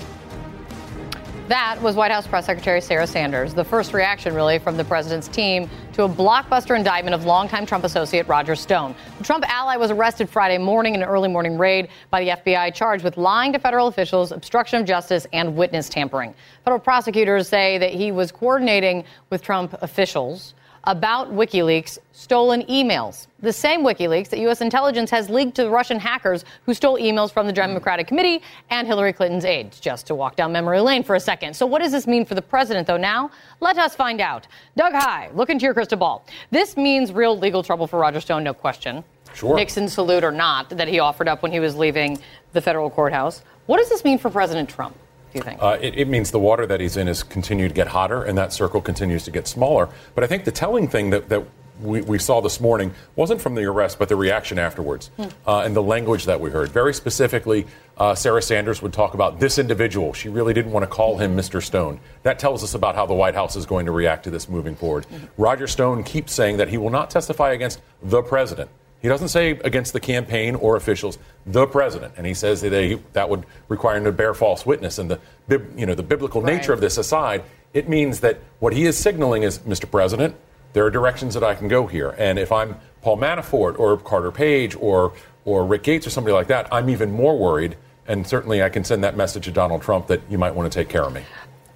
That 1.49 1.83
was 1.83 1.97
White 1.97 2.13
House 2.13 2.27
Press 2.27 2.47
Secretary 2.47 2.81
Sarah 2.81 3.07
Sanders, 3.07 3.53
the 3.53 3.65
first 3.65 3.93
reaction, 3.93 4.33
really, 4.33 4.61
from 4.61 4.77
the 4.77 4.85
president's 4.85 5.27
team 5.27 5.69
to 5.93 6.05
a 6.05 6.09
blockbuster 6.09 6.77
indictment 6.77 7.15
of 7.15 7.25
longtime 7.25 7.67
Trump 7.67 7.83
associate 7.83 8.29
Roger 8.29 8.55
Stone. 8.55 8.95
The 9.19 9.25
Trump 9.25 9.45
ally 9.49 9.77
was 9.77 9.91
arrested 9.91 10.31
Friday 10.31 10.57
morning 10.59 10.95
in 10.95 11.03
an 11.03 11.09
early 11.09 11.29
morning 11.29 11.59
raid 11.59 11.89
by 12.11 12.23
the 12.23 12.31
FBI, 12.31 12.73
charged 12.75 13.03
with 13.03 13.17
lying 13.17 13.53
to 13.55 13.59
federal 13.59 13.89
officials, 13.89 14.31
obstruction 14.31 14.81
of 14.81 14.87
justice, 14.87 15.27
and 15.33 15.57
witness 15.57 15.89
tampering. 15.89 16.33
Federal 16.65 16.79
prosecutors 16.81 17.49
say 17.49 17.77
that 17.77 17.91
he 17.91 18.13
was 18.13 18.31
coordinating 18.31 19.03
with 19.31 19.43
Trump 19.43 19.75
officials 19.83 20.55
about 20.85 21.33
WikiLeaks 21.33 21.99
stolen 22.13 22.63
emails. 22.63 23.27
The 23.41 23.53
same 23.53 23.83
WikiLeaks 23.83 24.29
that 24.31 24.39
U.S. 24.41 24.61
intelligence 24.61 25.11
has 25.11 25.29
leaked 25.31 25.55
to 25.57 25.65
the 25.65 25.71
Russian 25.71 25.99
hackers 25.99 26.45
who 26.67 26.75
stole 26.75 26.99
emails 26.99 27.33
from 27.33 27.47
the 27.47 27.53
Democratic 27.53 28.07
Committee 28.07 28.43
and 28.71 28.87
Hillary 28.87 29.13
Clinton's 29.13 29.45
aides, 29.45 29.81
just 29.81 30.07
to 30.09 30.15
walk 30.15 30.37
down 30.37 30.53
memory 30.53 30.81
lane 30.81 31.03
for 31.03 31.15
a 31.15 31.21
second. 31.21 31.55
So, 31.55 31.67
what 31.67 31.81
does 31.81 31.93
this 31.93 32.07
mean 32.07 32.25
for 32.25 32.35
the 32.35 32.43
president, 32.43 32.87
though, 32.87 32.97
now? 32.97 33.31
Let 33.61 33.79
us 33.79 33.95
find 33.95 34.21
out. 34.21 34.47
Doug 34.77 34.93
Heye, 34.93 35.31
look 35.35 35.51
into 35.51 35.65
your 35.65 35.75
crystal 35.75 35.99
ball. 35.99 36.25
This 36.51 36.77
means 36.77 37.13
real 37.13 37.39
legal 37.39 37.63
trouble 37.63 37.87
for 37.87 37.99
Roger 37.99 38.21
Stone, 38.21 38.45
no 38.45 38.55
question. 38.55 39.05
Sure. 39.35 39.57
Nixon 39.57 39.89
salute 39.89 40.25
or 40.25 40.33
not, 40.33 40.69
that 40.71 40.89
he 40.89 40.99
offered 40.99 41.29
up 41.29 41.43
when 41.43 41.53
he 41.53 41.61
was 41.61 41.77
leaving 41.77 42.19
the 42.53 42.61
federal 42.61 42.91
courthouse. 42.91 43.43
What 43.67 43.79
does 43.79 43.89
this 43.89 44.05
mean 44.05 44.19
for 44.19 44.31
President 44.31 44.69
Trump? 44.69 44.97
Do 45.33 45.39
you 45.39 45.43
think? 45.43 45.63
Uh, 45.63 45.79
it, 45.81 45.99
it 45.99 46.09
means 46.09 46.31
the 46.31 46.39
water 46.39 46.67
that 46.67 46.81
he's 46.81 46.97
in 46.97 47.09
is 47.09 47.23
continued 47.23 47.69
to 47.69 47.75
get 47.75 47.89
hotter, 47.89 48.23
and 48.23 48.37
that 48.39 48.53
circle 48.53 48.81
continues 48.81 49.25
to 49.25 49.31
get 49.31 49.47
smaller. 49.49 49.89
But 50.15 50.25
I 50.25 50.27
think 50.27 50.45
the 50.45 50.53
telling 50.53 50.89
thing 50.89 51.11
that, 51.11 51.29
that 51.31 51.45
we, 51.81 52.03
we 52.03 52.19
saw 52.19 52.41
this 52.41 52.61
morning 52.61 52.93
wasn't 53.17 53.41
from 53.41 53.55
the 53.55 53.65
arrest, 53.65 53.99
but 53.99 54.09
the 54.09 54.15
reaction 54.15 54.59
afterwards 54.59 55.09
Hmm. 55.17 55.25
uh, 55.47 55.61
and 55.61 55.75
the 55.75 55.83
language 55.83 56.27
that 56.27 56.41
we 56.41 56.51
heard. 56.51 56.69
Very 56.71 56.95
specifically, 56.95 57.67
uh, 57.97 58.15
Sarah 58.15 58.43
Sanders 58.43 58.81
would 58.83 58.93
talk 58.93 59.15
about 59.15 59.41
this 59.41 59.59
individual. 59.59 60.13
She 60.13 60.29
really 60.29 60.53
didn't 60.55 60.71
want 60.73 60.85
to 60.85 60.87
call 60.87 61.17
him 61.17 61.37
Mr. 61.37 61.63
Stone. 61.63 61.99
That 62.23 62.39
tells 62.39 62.63
us 62.63 62.75
about 62.75 62.95
how 62.95 63.07
the 63.07 63.15
White 63.15 63.35
House 63.35 63.57
is 63.57 63.67
going 63.67 63.87
to 63.87 63.93
react 63.93 64.25
to 64.25 64.31
this 64.31 64.49
moving 64.49 64.77
forward. 64.77 65.07
Roger 65.39 65.67
Stone 65.67 66.05
keeps 66.05 66.33
saying 66.33 66.59
that 66.59 66.69
he 66.69 66.77
will 66.79 66.91
not 66.91 67.11
testify 67.11 67.53
against 67.53 67.81
the 68.03 68.23
president. 68.23 68.71
He 69.01 69.09
doesn't 69.09 69.29
say 69.29 69.51
against 69.65 69.93
the 69.93 69.99
campaign 69.99 70.55
or 70.55 70.77
officials, 70.77 71.19
the 71.47 71.67
president, 71.67 72.15
and 72.17 72.27
he 72.27 72.35
says 72.35 72.61
that 72.61 72.71
they, 72.71 72.95
that 73.15 73.29
would 73.29 73.45
require 73.69 73.97
him 73.97 74.05
to 74.05 74.13
bear 74.13 74.35
false 74.35 74.65
witness. 74.65 74.99
And 74.99 75.11
the 75.11 75.63
you 75.77 75.87
know 75.87 75.95
the 75.95 76.03
biblical 76.03 76.43
nature 76.43 76.73
of 76.73 76.81
this 76.81 76.99
aside, 76.99 77.43
it 77.75 77.89
means 77.89 78.21
that 78.21 78.41
what 78.61 78.73
he 78.73 78.85
is 78.85 78.97
signaling 78.97 79.43
is, 79.43 79.59
Mr. 79.61 79.91
President, 79.91 80.37
there 80.73 80.85
are 80.85 80.91
directions 80.91 81.35
that 81.35 81.43
I 81.43 81.55
can 81.55 81.69
go 81.69 81.87
here, 81.87 82.15
and 82.19 82.39
if 82.39 82.53
I'm 82.53 82.77
Paul 83.03 83.19
Manafort 83.19 83.79
or 83.79 83.97
Carter 83.97 84.31
Page 84.31 84.77
or 84.77 85.13
or 85.45 85.65
Rick 85.65 85.83
Gates 85.83 86.07
or 86.07 86.11
somebody 86.11 86.35
like 86.35 86.47
that, 86.49 86.69
I'm 86.73 86.89
even 86.89 87.11
more 87.11 87.37
worried. 87.37 87.77
And 88.07 88.27
certainly, 88.27 88.63
I 88.63 88.69
can 88.69 88.85
send 88.85 89.05
that 89.05 89.17
message 89.17 89.45
to 89.45 89.53
Donald 89.53 89.83
Trump 89.83 90.09
that 90.09 90.21
you 90.29 90.39
might 90.39 90.55
want 90.55 90.73
to 90.73 90.77
take 90.77 90.89
care 90.89 91.05
of 91.05 91.13
me. 91.13 91.23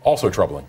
Also 0.02 0.30
troubling. 0.30 0.66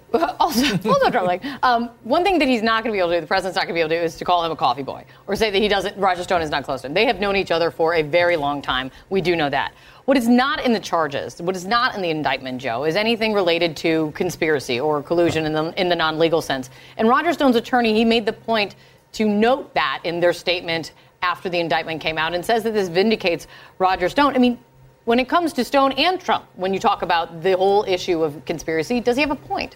Also, 0.47 0.89
also. 0.89 1.39
Um, 1.63 1.89
one 2.03 2.23
thing 2.23 2.39
that 2.39 2.47
he's 2.47 2.61
not 2.61 2.83
going 2.83 2.91
to 2.91 2.95
be 2.95 2.99
able 2.99 3.09
to 3.09 3.17
do, 3.17 3.21
the 3.21 3.27
president's 3.27 3.55
not 3.55 3.63
going 3.63 3.69
to 3.69 3.73
be 3.73 3.79
able 3.81 3.89
to 3.89 3.99
do, 3.99 4.03
is 4.03 4.15
to 4.17 4.25
call 4.25 4.43
him 4.43 4.51
a 4.51 4.55
coffee 4.55 4.83
boy 4.83 5.05
or 5.27 5.35
say 5.35 5.49
that 5.51 5.61
he 5.61 5.67
doesn't. 5.67 5.97
Roger 5.97 6.23
Stone 6.23 6.41
is 6.41 6.49
not 6.49 6.63
close 6.63 6.81
to 6.81 6.87
him. 6.87 6.93
They 6.93 7.05
have 7.05 7.19
known 7.19 7.35
each 7.35 7.51
other 7.51 7.71
for 7.71 7.95
a 7.95 8.01
very 8.01 8.37
long 8.37 8.61
time. 8.61 8.91
We 9.09 9.21
do 9.21 9.35
know 9.35 9.49
that. 9.49 9.73
What 10.05 10.15
is 10.15 10.27
not 10.27 10.63
in 10.63 10.71
the 10.71 10.79
charges, 10.79 11.41
what 11.41 11.55
is 11.55 11.65
not 11.65 11.95
in 11.95 12.01
the 12.01 12.09
indictment, 12.09 12.61
Joe, 12.61 12.85
is 12.85 12.95
anything 12.95 13.33
related 13.33 13.75
to 13.77 14.11
conspiracy 14.15 14.79
or 14.79 15.03
collusion 15.03 15.45
in 15.45 15.53
the 15.53 15.73
in 15.79 15.89
the 15.89 15.95
non-legal 15.95 16.41
sense. 16.41 16.69
And 16.95 17.09
Roger 17.09 17.33
Stone's 17.33 17.57
attorney, 17.57 17.93
he 17.93 18.05
made 18.05 18.25
the 18.25 18.33
point 18.33 18.75
to 19.13 19.25
note 19.25 19.73
that 19.73 20.01
in 20.03 20.19
their 20.19 20.33
statement 20.33 20.93
after 21.21 21.49
the 21.49 21.59
indictment 21.59 21.99
came 22.01 22.17
out 22.17 22.33
and 22.33 22.45
says 22.45 22.63
that 22.63 22.73
this 22.73 22.87
vindicates 22.87 23.47
Roger 23.79 24.07
Stone. 24.07 24.35
I 24.35 24.37
mean, 24.37 24.59
when 25.05 25.19
it 25.19 25.29
comes 25.29 25.53
to 25.53 25.63
Stone 25.63 25.93
and 25.93 26.19
Trump, 26.19 26.45
when 26.55 26.73
you 26.73 26.79
talk 26.79 27.01
about 27.01 27.41
the 27.41 27.55
whole 27.57 27.83
issue 27.85 28.23
of 28.23 28.43
conspiracy, 28.45 28.99
does 28.99 29.15
he 29.15 29.21
have 29.21 29.31
a 29.31 29.35
point? 29.35 29.75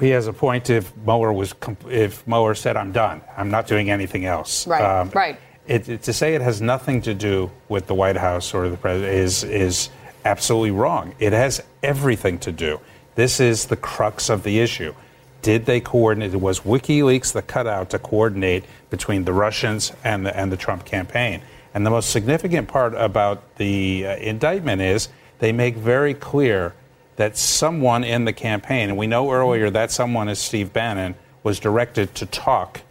He 0.00 0.10
has 0.10 0.26
a 0.26 0.32
point 0.32 0.70
if 0.70 0.96
Mueller 0.96 1.32
was 1.32 1.54
if 1.88 2.26
Mueller 2.26 2.54
said 2.54 2.76
I'm 2.76 2.92
done, 2.92 3.20
I'm 3.36 3.50
not 3.50 3.66
doing 3.66 3.90
anything 3.90 4.24
else. 4.24 4.66
Right, 4.66 5.04
right. 5.14 5.38
It, 5.66 5.88
it- 5.88 6.02
to 6.04 6.12
say 6.12 6.34
it 6.34 6.40
has 6.40 6.60
nothing 6.60 7.02
to 7.02 7.14
do 7.14 7.50
with 7.68 7.86
the 7.86 7.94
White 7.94 8.16
House 8.16 8.54
or 8.54 8.68
the 8.68 8.76
president 8.76 9.12
is 9.14 9.44
is 9.44 9.88
absolutely 10.24 10.70
wrong. 10.70 11.14
It 11.18 11.32
has 11.32 11.62
everything 11.82 12.38
to 12.40 12.52
do. 12.52 12.80
This 13.14 13.40
is 13.40 13.66
the 13.66 13.76
crux 13.76 14.30
of 14.30 14.42
the 14.42 14.60
issue. 14.60 14.94
Did 15.42 15.66
they 15.66 15.80
coordinate? 15.80 16.34
Was 16.36 16.60
WikiLeaks 16.60 17.32
the 17.32 17.42
cutout 17.42 17.90
to 17.90 17.98
coordinate 17.98 18.64
between 18.90 19.24
the 19.24 19.32
Russians 19.32 19.92
and 20.04 20.24
the 20.24 20.36
and 20.36 20.50
the 20.52 20.56
Trump 20.56 20.84
campaign? 20.84 21.42
And 21.74 21.84
the 21.86 21.90
most 21.90 22.10
significant 22.10 22.68
part 22.68 22.94
about 22.94 23.56
the 23.56 24.06
uh, 24.06 24.16
indictment 24.16 24.82
is 24.82 25.08
they 25.38 25.52
make 25.52 25.74
very 25.76 26.14
clear 26.14 26.74
that 27.16 27.36
someone 27.36 28.04
in 28.04 28.24
the 28.24 28.32
campaign, 28.32 28.88
and 28.88 28.98
we 28.98 29.06
know 29.06 29.30
earlier 29.30 29.70
that 29.70 29.90
someone 29.90 30.28
is 30.28 30.38
Steve 30.38 30.72
Bannon, 30.72 31.14
was 31.42 31.58
directed 31.58 32.14
to 32.16 32.26
talk 32.26 32.82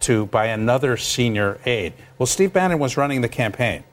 to 0.00 0.26
by 0.26 0.46
another 0.46 0.96
senior 0.96 1.58
aide. 1.64 1.92
Well, 2.18 2.26
Steve 2.26 2.52
Bannon 2.52 2.78
was 2.78 2.96
running 2.96 3.20
the 3.22 3.28
campaign. 3.28 3.84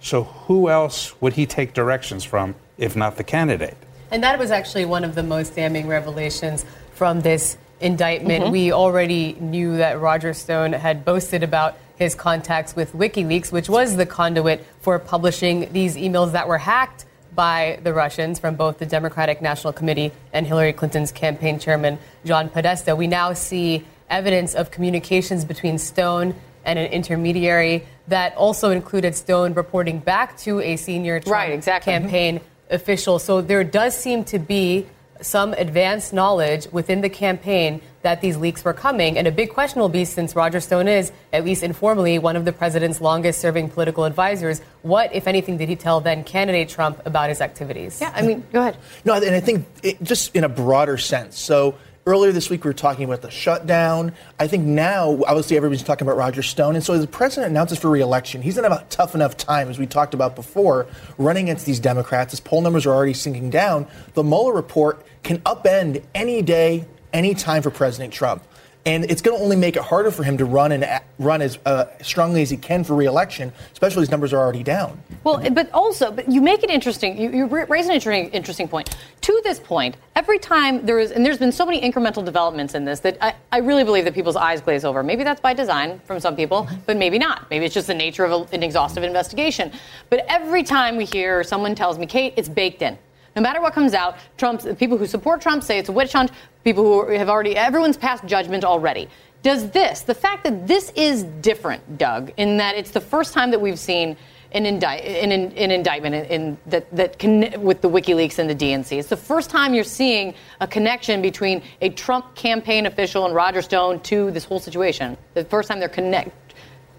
So 0.00 0.24
who 0.24 0.68
else 0.68 1.20
would 1.20 1.34
he 1.34 1.46
take 1.46 1.74
directions 1.74 2.24
from 2.24 2.54
if 2.78 2.96
not 2.96 3.16
the 3.16 3.24
candidate? 3.24 3.76
And 4.10 4.22
that 4.22 4.38
was 4.38 4.50
actually 4.50 4.84
one 4.84 5.04
of 5.04 5.14
the 5.14 5.22
most 5.22 5.56
damning 5.56 5.88
revelations 5.88 6.64
from 6.94 7.20
this 7.20 7.56
indictment. 7.80 8.44
Mm-hmm. 8.44 8.48
Mhm. 8.48 8.52
We 8.52 8.72
already 8.72 9.36
knew 9.40 9.76
that 9.78 10.00
Roger 10.00 10.32
Stone 10.32 10.72
had 10.72 11.04
boasted 11.04 11.42
about 11.42 11.76
his 11.96 12.14
contacts 12.14 12.76
with 12.76 12.92
WikiLeaks, 12.92 13.50
which 13.52 13.68
was 13.68 13.96
the 13.96 14.06
conduit 14.06 14.64
for 14.80 14.98
publishing 14.98 15.72
these 15.72 15.96
emails 15.96 16.32
that 16.32 16.46
were 16.46 16.58
hacked 16.58 17.04
by 17.36 17.78
the 17.84 17.92
Russians 17.92 18.40
from 18.40 18.56
both 18.56 18.78
the 18.78 18.86
Democratic 18.86 19.40
National 19.40 19.72
Committee 19.72 20.10
and 20.32 20.46
Hillary 20.46 20.72
Clinton's 20.72 21.12
campaign 21.12 21.58
chairman, 21.58 21.98
John 22.24 22.48
Podesta. 22.48 22.96
We 22.96 23.06
now 23.06 23.34
see 23.34 23.84
evidence 24.10 24.54
of 24.54 24.70
communications 24.70 25.44
between 25.44 25.78
Stone 25.78 26.34
and 26.64 26.78
an 26.78 26.90
intermediary 26.90 27.86
that 28.08 28.34
also 28.36 28.70
included 28.70 29.14
Stone 29.14 29.54
reporting 29.54 29.98
back 29.98 30.36
to 30.38 30.60
a 30.60 30.76
senior 30.76 31.20
Trump 31.20 31.32
Right, 31.32 31.52
exactly. 31.52 31.92
Mm-hmm. 31.92 32.02
campaign 32.02 32.40
official. 32.70 33.18
So 33.18 33.40
there 33.40 33.62
does 33.62 33.96
seem 33.96 34.24
to 34.24 34.38
be 34.38 34.86
some 35.20 35.52
advanced 35.52 36.12
knowledge 36.12 36.66
within 36.72 37.00
the 37.00 37.08
campaign 37.08 37.80
that 38.06 38.20
these 38.20 38.36
leaks 38.36 38.64
were 38.64 38.72
coming. 38.72 39.18
And 39.18 39.26
a 39.26 39.32
big 39.32 39.50
question 39.50 39.80
will 39.80 39.88
be 39.88 40.04
since 40.04 40.36
Roger 40.36 40.60
Stone 40.60 40.86
is, 40.86 41.10
at 41.32 41.44
least 41.44 41.64
informally, 41.64 42.20
one 42.20 42.36
of 42.36 42.44
the 42.44 42.52
president's 42.52 43.00
longest 43.00 43.40
serving 43.40 43.68
political 43.68 44.04
advisors, 44.04 44.60
what, 44.82 45.12
if 45.12 45.26
anything, 45.26 45.56
did 45.56 45.68
he 45.68 45.74
tell 45.74 46.00
then 46.00 46.22
candidate 46.22 46.68
Trump 46.68 47.02
about 47.04 47.30
his 47.30 47.40
activities? 47.40 48.00
Yeah, 48.00 48.12
I 48.14 48.22
mean, 48.22 48.44
go 48.52 48.60
ahead. 48.60 48.76
No, 49.04 49.14
and 49.14 49.34
I 49.34 49.40
think 49.40 49.66
it, 49.82 50.00
just 50.04 50.36
in 50.36 50.44
a 50.44 50.48
broader 50.48 50.98
sense. 50.98 51.36
So 51.36 51.74
earlier 52.06 52.30
this 52.30 52.48
week 52.48 52.62
we 52.62 52.68
were 52.68 52.74
talking 52.74 53.04
about 53.04 53.22
the 53.22 53.30
shutdown. 53.30 54.12
I 54.38 54.46
think 54.46 54.64
now, 54.64 55.18
obviously, 55.26 55.56
everybody's 55.56 55.82
talking 55.82 56.06
about 56.06 56.16
Roger 56.16 56.44
Stone, 56.44 56.76
and 56.76 56.84
so 56.84 56.94
as 56.94 57.00
the 57.00 57.08
president 57.08 57.50
announces 57.50 57.76
for 57.76 57.90
reelection, 57.90 58.40
he's 58.40 58.56
in 58.56 58.64
a 58.64 58.86
tough 58.88 59.16
enough 59.16 59.36
time, 59.36 59.68
as 59.68 59.80
we 59.80 59.86
talked 59.86 60.14
about 60.14 60.36
before, 60.36 60.86
running 61.18 61.46
against 61.46 61.66
these 61.66 61.80
Democrats. 61.80 62.30
His 62.30 62.38
poll 62.38 62.60
numbers 62.60 62.86
are 62.86 62.94
already 62.94 63.14
sinking 63.14 63.50
down. 63.50 63.88
The 64.14 64.22
Mueller 64.22 64.52
report 64.52 65.04
can 65.24 65.38
upend 65.40 66.04
any 66.14 66.40
day, 66.42 66.86
any 67.16 67.34
time 67.34 67.62
for 67.62 67.70
President 67.70 68.12
Trump. 68.12 68.42
and 68.86 69.04
it's 69.10 69.20
going 69.20 69.36
to 69.36 69.42
only 69.42 69.56
make 69.56 69.74
it 69.74 69.82
harder 69.82 70.12
for 70.12 70.22
him 70.22 70.38
to 70.38 70.44
run 70.44 70.70
and 70.70 70.86
run 71.18 71.42
as 71.42 71.58
uh, 71.66 71.86
strongly 72.02 72.40
as 72.40 72.48
he 72.48 72.56
can 72.56 72.84
for 72.84 72.94
reelection, 72.94 73.52
especially 73.72 74.00
his 74.00 74.12
numbers 74.12 74.32
are 74.32 74.38
already 74.38 74.62
down. 74.62 75.02
Well, 75.24 75.42
but 75.50 75.68
also, 75.72 76.12
but 76.12 76.30
you 76.30 76.40
make 76.40 76.62
it 76.62 76.70
interesting. 76.70 77.18
You, 77.18 77.30
you 77.30 77.46
raise 77.46 77.86
an 77.86 77.94
interesting, 77.94 78.30
interesting 78.30 78.68
point. 78.68 78.96
To 79.22 79.40
this 79.42 79.58
point, 79.58 79.96
every 80.14 80.38
time 80.38 80.86
there 80.86 81.00
is, 81.00 81.10
and 81.10 81.26
there's 81.26 81.38
been 81.38 81.50
so 81.50 81.66
many 81.66 81.80
incremental 81.80 82.24
developments 82.24 82.76
in 82.76 82.84
this 82.84 83.00
that 83.00 83.18
I, 83.20 83.34
I 83.50 83.58
really 83.58 83.82
believe 83.82 84.04
that 84.04 84.14
people's 84.14 84.36
eyes 84.36 84.60
glaze 84.60 84.84
over. 84.84 85.02
Maybe 85.02 85.24
that's 85.24 85.40
by 85.40 85.52
design 85.52 86.00
from 86.04 86.20
some 86.20 86.36
people, 86.36 86.68
but 86.86 86.96
maybe 86.96 87.18
not. 87.18 87.50
Maybe 87.50 87.64
it's 87.64 87.74
just 87.74 87.88
the 87.88 87.94
nature 87.94 88.24
of 88.24 88.30
a, 88.30 88.54
an 88.54 88.62
exhaustive 88.62 89.02
investigation. 89.02 89.72
But 90.10 90.24
every 90.28 90.62
time 90.62 90.96
we 90.96 91.06
hear 91.06 91.42
someone 91.42 91.74
tells 91.74 91.98
me, 91.98 92.06
Kate, 92.06 92.34
it's 92.36 92.48
baked 92.48 92.82
in. 92.82 92.96
No 93.36 93.42
matter 93.42 93.60
what 93.60 93.74
comes 93.74 93.92
out, 93.92 94.16
Trump's 94.38 94.66
people 94.78 94.96
who 94.96 95.06
support 95.06 95.42
Trump 95.42 95.62
say 95.62 95.78
it's 95.78 95.90
a 95.90 95.92
witch 95.92 96.14
hunt. 96.14 96.30
People 96.64 96.84
who 96.84 97.12
have 97.12 97.28
already, 97.28 97.54
everyone's 97.54 97.98
passed 97.98 98.24
judgment 98.24 98.64
already. 98.64 99.08
Does 99.42 99.70
this, 99.70 100.00
the 100.00 100.14
fact 100.14 100.42
that 100.44 100.66
this 100.66 100.90
is 100.96 101.22
different, 101.42 101.98
Doug, 101.98 102.32
in 102.38 102.56
that 102.56 102.76
it's 102.76 102.90
the 102.90 103.00
first 103.00 103.34
time 103.34 103.50
that 103.50 103.60
we've 103.60 103.78
seen 103.78 104.16
an, 104.52 104.64
an, 104.64 104.82
an 104.82 105.70
indictment 105.70 106.14
in, 106.14 106.24
in 106.24 106.58
that, 106.66 106.96
that 106.96 107.18
con- 107.18 107.60
with 107.60 107.82
the 107.82 107.90
WikiLeaks 107.90 108.38
and 108.38 108.48
the 108.48 108.54
DNC. 108.54 108.98
It's 108.98 109.10
the 109.10 109.16
first 109.16 109.50
time 109.50 109.74
you're 109.74 109.84
seeing 109.84 110.34
a 110.60 110.66
connection 110.66 111.20
between 111.20 111.62
a 111.82 111.90
Trump 111.90 112.34
campaign 112.34 112.86
official 112.86 113.26
and 113.26 113.34
Roger 113.34 113.60
Stone 113.60 114.00
to 114.00 114.30
this 114.30 114.44
whole 114.44 114.60
situation. 114.60 115.16
The 115.34 115.44
first 115.44 115.68
time 115.68 115.78
they're 115.78 115.88
connect, 115.90 116.54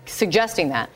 suggesting 0.06 0.70
that. 0.70 0.90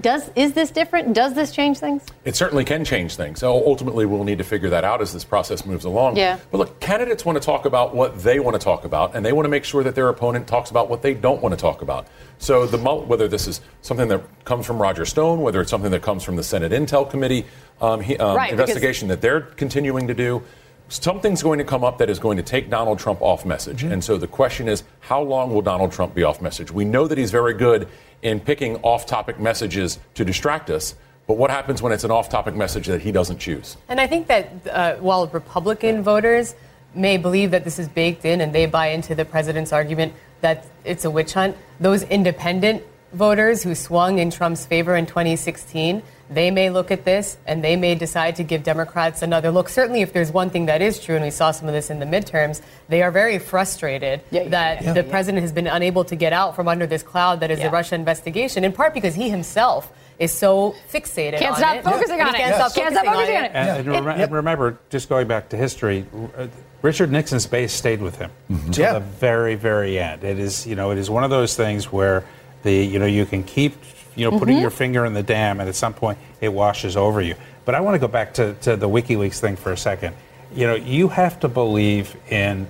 Does 0.00 0.30
is 0.36 0.52
this 0.52 0.70
different? 0.70 1.14
Does 1.14 1.34
this 1.34 1.50
change 1.50 1.78
things? 1.78 2.04
It 2.24 2.36
certainly 2.36 2.64
can 2.64 2.84
change 2.84 3.16
things. 3.16 3.40
So 3.40 3.66
ultimately, 3.66 4.04
we'll 4.04 4.24
need 4.24 4.38
to 4.38 4.44
figure 4.44 4.68
that 4.70 4.84
out 4.84 5.00
as 5.00 5.12
this 5.12 5.24
process 5.24 5.64
moves 5.64 5.86
along. 5.86 6.16
Yeah. 6.16 6.38
But 6.50 6.58
look, 6.58 6.80
candidates 6.80 7.24
want 7.24 7.40
to 7.40 7.44
talk 7.44 7.64
about 7.64 7.94
what 7.94 8.22
they 8.22 8.38
want 8.38 8.54
to 8.54 8.62
talk 8.62 8.84
about, 8.84 9.16
and 9.16 9.24
they 9.24 9.32
want 9.32 9.46
to 9.46 9.50
make 9.50 9.64
sure 9.64 9.82
that 9.82 9.94
their 9.94 10.10
opponent 10.10 10.46
talks 10.46 10.70
about 10.70 10.90
what 10.90 11.00
they 11.00 11.14
don't 11.14 11.42
want 11.42 11.54
to 11.54 11.60
talk 11.60 11.80
about. 11.80 12.06
So 12.38 12.66
the 12.66 12.78
whether 12.78 13.28
this 13.28 13.46
is 13.46 13.60
something 13.80 14.08
that 14.08 14.22
comes 14.44 14.66
from 14.66 14.80
Roger 14.80 15.04
Stone, 15.06 15.40
whether 15.40 15.60
it's 15.60 15.70
something 15.70 15.90
that 15.90 16.02
comes 16.02 16.22
from 16.22 16.36
the 16.36 16.44
Senate 16.44 16.70
Intel 16.70 17.08
Committee 17.08 17.46
um, 17.80 18.00
he, 18.00 18.16
um, 18.18 18.36
Right, 18.36 18.50
investigation 18.50 19.08
that 19.08 19.20
they're 19.20 19.40
continuing 19.40 20.06
to 20.08 20.14
do. 20.14 20.42
Something's 20.90 21.42
going 21.42 21.58
to 21.58 21.64
come 21.64 21.84
up 21.84 21.98
that 21.98 22.08
is 22.08 22.18
going 22.18 22.38
to 22.38 22.42
take 22.42 22.70
Donald 22.70 22.98
Trump 22.98 23.20
off 23.20 23.44
message. 23.44 23.82
And 23.82 24.02
so 24.02 24.16
the 24.16 24.26
question 24.26 24.68
is, 24.68 24.84
how 25.00 25.20
long 25.20 25.52
will 25.52 25.60
Donald 25.60 25.92
Trump 25.92 26.14
be 26.14 26.22
off 26.22 26.40
message? 26.40 26.70
We 26.70 26.86
know 26.86 27.06
that 27.06 27.18
he's 27.18 27.30
very 27.30 27.52
good 27.52 27.88
in 28.22 28.40
picking 28.40 28.76
off 28.76 29.06
topic 29.06 29.38
messages 29.38 29.98
to 30.14 30.24
distract 30.24 30.70
us. 30.70 30.94
But 31.26 31.36
what 31.36 31.50
happens 31.50 31.82
when 31.82 31.92
it's 31.92 32.04
an 32.04 32.10
off 32.10 32.28
topic 32.28 32.54
message 32.54 32.86
that 32.86 33.02
he 33.02 33.12
doesn't 33.12 33.38
choose? 33.38 33.76
And 33.88 34.00
I 34.00 34.06
think 34.06 34.28
that 34.28 34.50
uh, 34.66 34.94
while 34.96 35.26
Republican 35.26 36.02
voters 36.02 36.54
may 36.94 37.18
believe 37.18 37.50
that 37.50 37.64
this 37.64 37.78
is 37.78 37.86
baked 37.88 38.24
in 38.24 38.40
and 38.40 38.54
they 38.54 38.66
buy 38.66 38.88
into 38.88 39.14
the 39.14 39.24
president's 39.24 39.72
argument 39.72 40.14
that 40.40 40.66
it's 40.84 41.04
a 41.04 41.10
witch 41.10 41.34
hunt, 41.34 41.56
those 41.80 42.02
independent 42.04 42.82
voters 43.12 43.62
who 43.62 43.74
swung 43.74 44.18
in 44.18 44.30
Trump's 44.30 44.64
favor 44.64 44.96
in 44.96 45.06
2016, 45.06 46.02
they 46.30 46.50
may 46.50 46.70
look 46.70 46.90
at 46.90 47.04
this 47.04 47.36
and 47.46 47.64
they 47.64 47.76
may 47.76 47.94
decide 47.94 48.36
to 48.36 48.42
give 48.42 48.62
Democrats 48.62 49.22
another 49.22 49.50
look. 49.50 49.68
Certainly, 49.68 50.02
if 50.02 50.12
there's 50.12 50.30
one 50.30 50.50
thing 50.50 50.66
that 50.66 50.82
is 50.82 50.98
true, 51.00 51.14
and 51.16 51.24
we 51.24 51.30
saw 51.30 51.50
some 51.50 51.68
of 51.68 51.74
this 51.74 51.88
in 51.90 51.98
the 52.00 52.06
midterms, 52.06 52.60
they 52.88 53.02
are 53.02 53.10
very 53.10 53.38
frustrated 53.38 54.20
that 54.30 54.82
yeah. 54.82 54.92
the 54.92 55.02
Yeah. 55.04 55.10
president 55.10 55.42
has 55.42 55.52
been 55.52 55.66
unable 55.66 56.04
to 56.04 56.16
get 56.16 56.32
out 56.32 56.54
from 56.56 56.68
under 56.68 56.86
this 56.86 57.02
cloud 57.02 57.40
that 57.40 57.50
is 57.50 57.58
Yeah. 57.58 57.66
the 57.66 57.70
Russia 57.72 57.94
investigation, 57.94 58.64
in 58.64 58.72
part 58.72 58.92
because 58.94 59.14
he 59.14 59.30
himself 59.30 59.90
is 60.18 60.32
so 60.32 60.74
fixated 60.92 61.38
Can't 61.38 61.52
on 61.52 61.58
stop 61.58 61.76
it. 61.76 61.84
focusing 61.84 62.18
And 62.20 62.28
on 62.28 62.34
he 62.34 62.40
it. 62.42 62.44
Can't 62.44 62.54
stop 62.56 62.74
Can't 62.74 62.92
stop 62.92 63.04
focusing 63.04 63.34
focusing 63.34 63.36
on 63.36 63.44
on 63.44 63.44
it. 63.44 63.50
it. 63.50 63.86
And, 63.86 63.96
and 63.96 64.06
remem- 64.06 64.22
and 64.24 64.32
remember, 64.32 64.78
just 64.90 65.08
going 65.08 65.28
back 65.28 65.48
to 65.50 65.56
history, 65.56 66.06
uh, 66.36 66.46
Richard 66.82 67.10
Nixon's 67.10 67.46
base 67.46 67.72
stayed 67.72 68.02
with 68.02 68.16
him 68.18 68.30
to 68.72 68.80
Yeah. 68.80 68.92
the 68.94 69.00
very, 69.00 69.54
very 69.54 69.98
end. 69.98 70.24
It 70.24 70.38
is, 70.38 70.66
you 70.66 70.74
know, 70.76 70.90
it 70.90 70.98
is 70.98 71.08
one 71.08 71.24
of 71.24 71.30
those 71.30 71.56
things 71.56 71.92
where 71.92 72.24
the, 72.64 72.72
you 72.72 72.98
know, 72.98 73.06
you 73.06 73.24
can 73.26 73.44
keep, 73.44 73.74
you 74.18 74.30
know, 74.30 74.38
putting 74.38 74.56
Mm-hmm. 74.56 74.62
your 74.62 74.70
finger 74.70 75.04
in 75.06 75.14
the 75.14 75.22
dam, 75.22 75.60
and 75.60 75.68
at 75.68 75.74
some 75.74 75.94
point 75.94 76.18
it 76.40 76.48
washes 76.52 76.96
over 76.96 77.20
you. 77.22 77.36
But 77.64 77.74
I 77.74 77.80
want 77.80 77.94
to 77.94 77.98
go 77.98 78.08
back 78.08 78.34
to, 78.34 78.54
to 78.62 78.76
the 78.76 78.88
WikiLeaks 78.88 79.38
thing 79.38 79.56
for 79.56 79.72
a 79.72 79.76
second. 79.76 80.16
You 80.54 80.66
know, 80.66 80.74
you 80.74 81.08
have 81.08 81.38
to 81.40 81.48
believe 81.48 82.16
in 82.30 82.66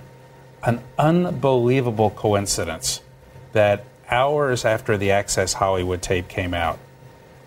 an 0.64 0.80
unbelievable 0.98 2.10
coincidence 2.10 3.00
that 3.52 3.84
hours 4.10 4.64
after 4.64 4.96
the 4.96 5.10
Access 5.12 5.54
Hollywood 5.54 6.02
tape 6.02 6.28
came 6.28 6.52
out, 6.52 6.78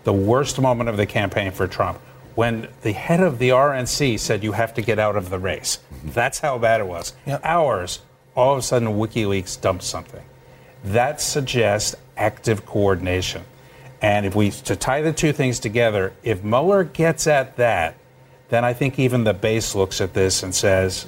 the 0.04 0.12
worst 0.12 0.60
moment 0.60 0.88
of 0.88 0.96
the 0.96 1.06
campaign 1.06 1.52
for 1.52 1.66
Trump, 1.68 1.98
when 2.34 2.68
the 2.80 2.92
head 2.92 3.20
of 3.20 3.38
the 3.38 3.50
RNC 3.50 4.18
said 4.18 4.42
you 4.42 4.52
have 4.52 4.72
to 4.74 4.82
get 4.82 4.98
out 4.98 5.16
of 5.16 5.28
the 5.28 5.38
race. 5.38 5.78
That's 6.02 6.38
how 6.40 6.56
bad 6.58 6.80
it 6.80 6.86
was. 6.86 7.12
Hours, 7.44 8.00
all 8.34 8.52
of 8.54 8.58
a 8.58 8.62
sudden 8.62 8.88
WikiLeaks 8.88 9.60
dumped 9.60 9.84
something. 9.84 10.22
That 10.82 11.20
suggests 11.20 11.94
active 12.16 12.64
coordination. 12.64 13.44
And 14.02 14.26
if 14.26 14.34
we 14.34 14.50
to 14.50 14.74
tie 14.74 15.00
the 15.00 15.12
two 15.12 15.32
things 15.32 15.60
together, 15.60 16.12
if 16.24 16.42
Mueller 16.42 16.82
gets 16.82 17.28
at 17.28 17.56
that, 17.56 17.94
then 18.48 18.64
I 18.64 18.72
think 18.72 18.98
even 18.98 19.24
the 19.24 19.32
base 19.32 19.74
looks 19.74 20.00
at 20.00 20.12
this 20.12 20.42
and 20.42 20.52
says, 20.54 21.06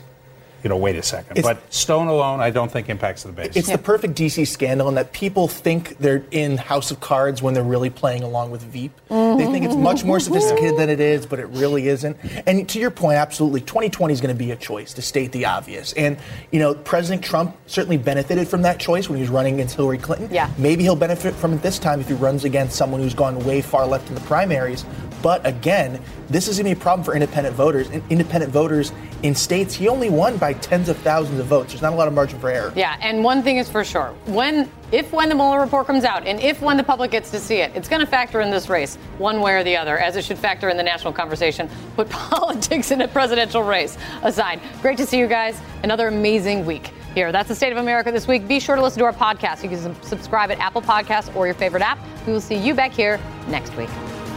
you 0.65 0.71
know, 0.71 0.77
wait 0.79 0.97
a 0.97 1.03
second. 1.03 1.37
It's- 1.37 1.45
but 1.45 1.73
Stone 1.73 2.09
alone, 2.09 2.41
I 2.41 2.49
don't 2.51 2.73
think 2.73 2.89
impacts 2.89 3.23
the 3.23 3.33
base. 3.33 3.55
It's 3.55 3.69
the 3.71 3.77
perfect 3.79 4.15
DC 4.15 4.47
scandal 4.47 4.89
in 4.89 4.95
that 4.95 5.13
people 5.13 5.47
think 5.47 5.99
they're 5.99 6.25
in 6.31 6.57
House 6.57 6.91
of 6.91 7.01
Cards 7.01 7.43
when 7.43 7.53
they're 7.53 7.63
really 7.63 7.91
playing 7.91 8.23
along 8.23 8.51
with 8.51 8.63
Veep. 8.63 8.93
They 9.11 9.45
think 9.45 9.67
it's 9.67 9.77
much 9.77 10.05
more 10.05 10.19
sophisticated 10.19 10.79
than 10.79 10.89
it 10.89 11.01
is, 11.01 11.27
but 11.27 11.39
it 11.39 11.47
really 11.49 11.89
isn't. 11.89 12.17
And 12.47 12.67
to 12.71 12.79
your 12.81 12.91
point, 12.91 13.19
absolutely, 13.19 13.61
2020 13.61 14.15
is 14.15 14.21
going 14.23 14.35
to 14.35 14.39
be 14.39 14.51
a 14.53 14.57
choice, 14.57 14.95
to 14.95 15.03
state 15.03 15.33
the 15.33 15.45
obvious. 15.45 15.93
And, 15.93 16.17
you 16.51 16.59
know, 16.59 16.75
President 16.75 17.23
Trump 17.23 17.55
certainly 17.67 17.99
benefited 17.99 18.49
from 18.49 18.63
that 18.63 18.79
choice 18.81 19.09
when 19.09 19.17
he 19.19 19.21
was 19.23 19.31
running 19.31 19.55
against 19.55 19.77
Hillary 19.77 19.99
Clinton. 19.99 20.29
Yeah. 20.33 20.49
Maybe 20.57 20.83
he'll 20.83 20.97
benefit 20.97 21.35
from 21.35 21.53
it 21.53 21.63
this 21.63 21.79
time 21.79 22.01
if 22.01 22.09
he 22.09 22.15
runs 22.15 22.45
against 22.45 22.75
someone 22.77 23.03
who's 23.03 23.15
gone 23.15 23.39
way 23.45 23.61
far 23.61 23.87
left 23.87 24.09
in 24.09 24.15
the 24.15 24.21
primaries. 24.23 24.87
But 25.25 25.47
again, 25.47 26.03
this 26.29 26.49
is 26.49 26.59
going 26.59 26.69
to 26.69 26.75
be 26.75 26.79
a 26.79 26.83
problem 26.83 27.03
for 27.03 27.15
independent 27.15 27.57
voters. 27.57 27.89
And 27.89 28.03
independent 28.11 28.53
voters 28.53 28.93
in 29.23 29.35
states, 29.35 29.75
he 29.75 29.89
only 29.89 30.11
won 30.11 30.37
by 30.37 30.53
tens 30.53 30.91
of 30.91 30.99
thousands 30.99 31.41
of 31.41 31.47
votes. 31.47 31.73
There's 31.73 31.81
not 31.81 31.95
a 31.95 31.97
lot 31.97 32.09
of 32.09 32.13
margin 32.13 32.39
for 32.39 32.51
error. 32.51 32.75
Yeah, 32.77 32.99
and 33.01 33.25
one 33.25 33.43
thing 33.43 33.57
is 33.57 33.67
for 33.71 33.85
sure: 33.85 34.15
when, 34.27 34.71
if 34.93 35.11
when 35.15 35.31
the 35.31 35.35
Mueller 35.35 35.61
report 35.61 35.87
comes 35.87 36.05
out, 36.05 36.27
and 36.27 36.39
if 36.41 36.61
when 36.61 36.77
the 36.77 36.83
public 36.83 37.11
gets 37.11 37.31
to 37.31 37.41
see 37.41 37.57
it, 37.57 37.73
it's 37.75 37.89
going 37.89 38.01
to 38.01 38.07
factor 38.07 38.43
in 38.43 38.51
this 38.51 38.69
race 38.69 38.97
one 39.17 39.41
way 39.41 39.55
or 39.55 39.65
the 39.65 39.75
other, 39.75 39.97
as 39.97 40.15
it 40.17 40.27
should 40.27 40.37
factor 40.37 40.69
in 40.69 40.77
the 40.77 40.83
national 40.83 41.15
conversation. 41.15 41.71
Put 41.97 42.11
politics 42.11 42.91
in 42.91 43.01
a 43.01 43.09
presidential 43.09 43.63
race 43.63 43.97
aside. 44.25 44.61
Great 44.83 44.99
to 44.99 45.07
see 45.07 45.19
you 45.19 45.27
guys. 45.27 45.59
Another 45.83 46.09
amazing 46.09 46.67
week 46.67 46.91
here. 47.15 47.33
That's 47.33 47.49
the 47.49 47.55
state 47.55 47.73
of 47.73 47.79
America 47.79 48.13
this 48.13 48.29
week. 48.29 48.47
Be 48.47 48.61
sure 48.61 48.77
to 48.77 48.83
listen 48.83 48.99
to 48.99 49.07
our 49.07 49.15
podcast. 49.15 49.63
You 49.63 49.71
can 49.71 50.03
subscribe 50.03 50.51
at 50.51 50.59
Apple 50.59 50.83
Podcasts 50.83 51.35
or 51.35 51.47
your 51.47 51.55
favorite 51.55 51.83
app. 51.83 51.99
We 52.27 52.35
will 52.35 52.43
see 52.43 52.57
you 52.57 52.75
back 52.75 52.93
here 52.93 53.19
next 53.49 53.75
week. 53.79 53.89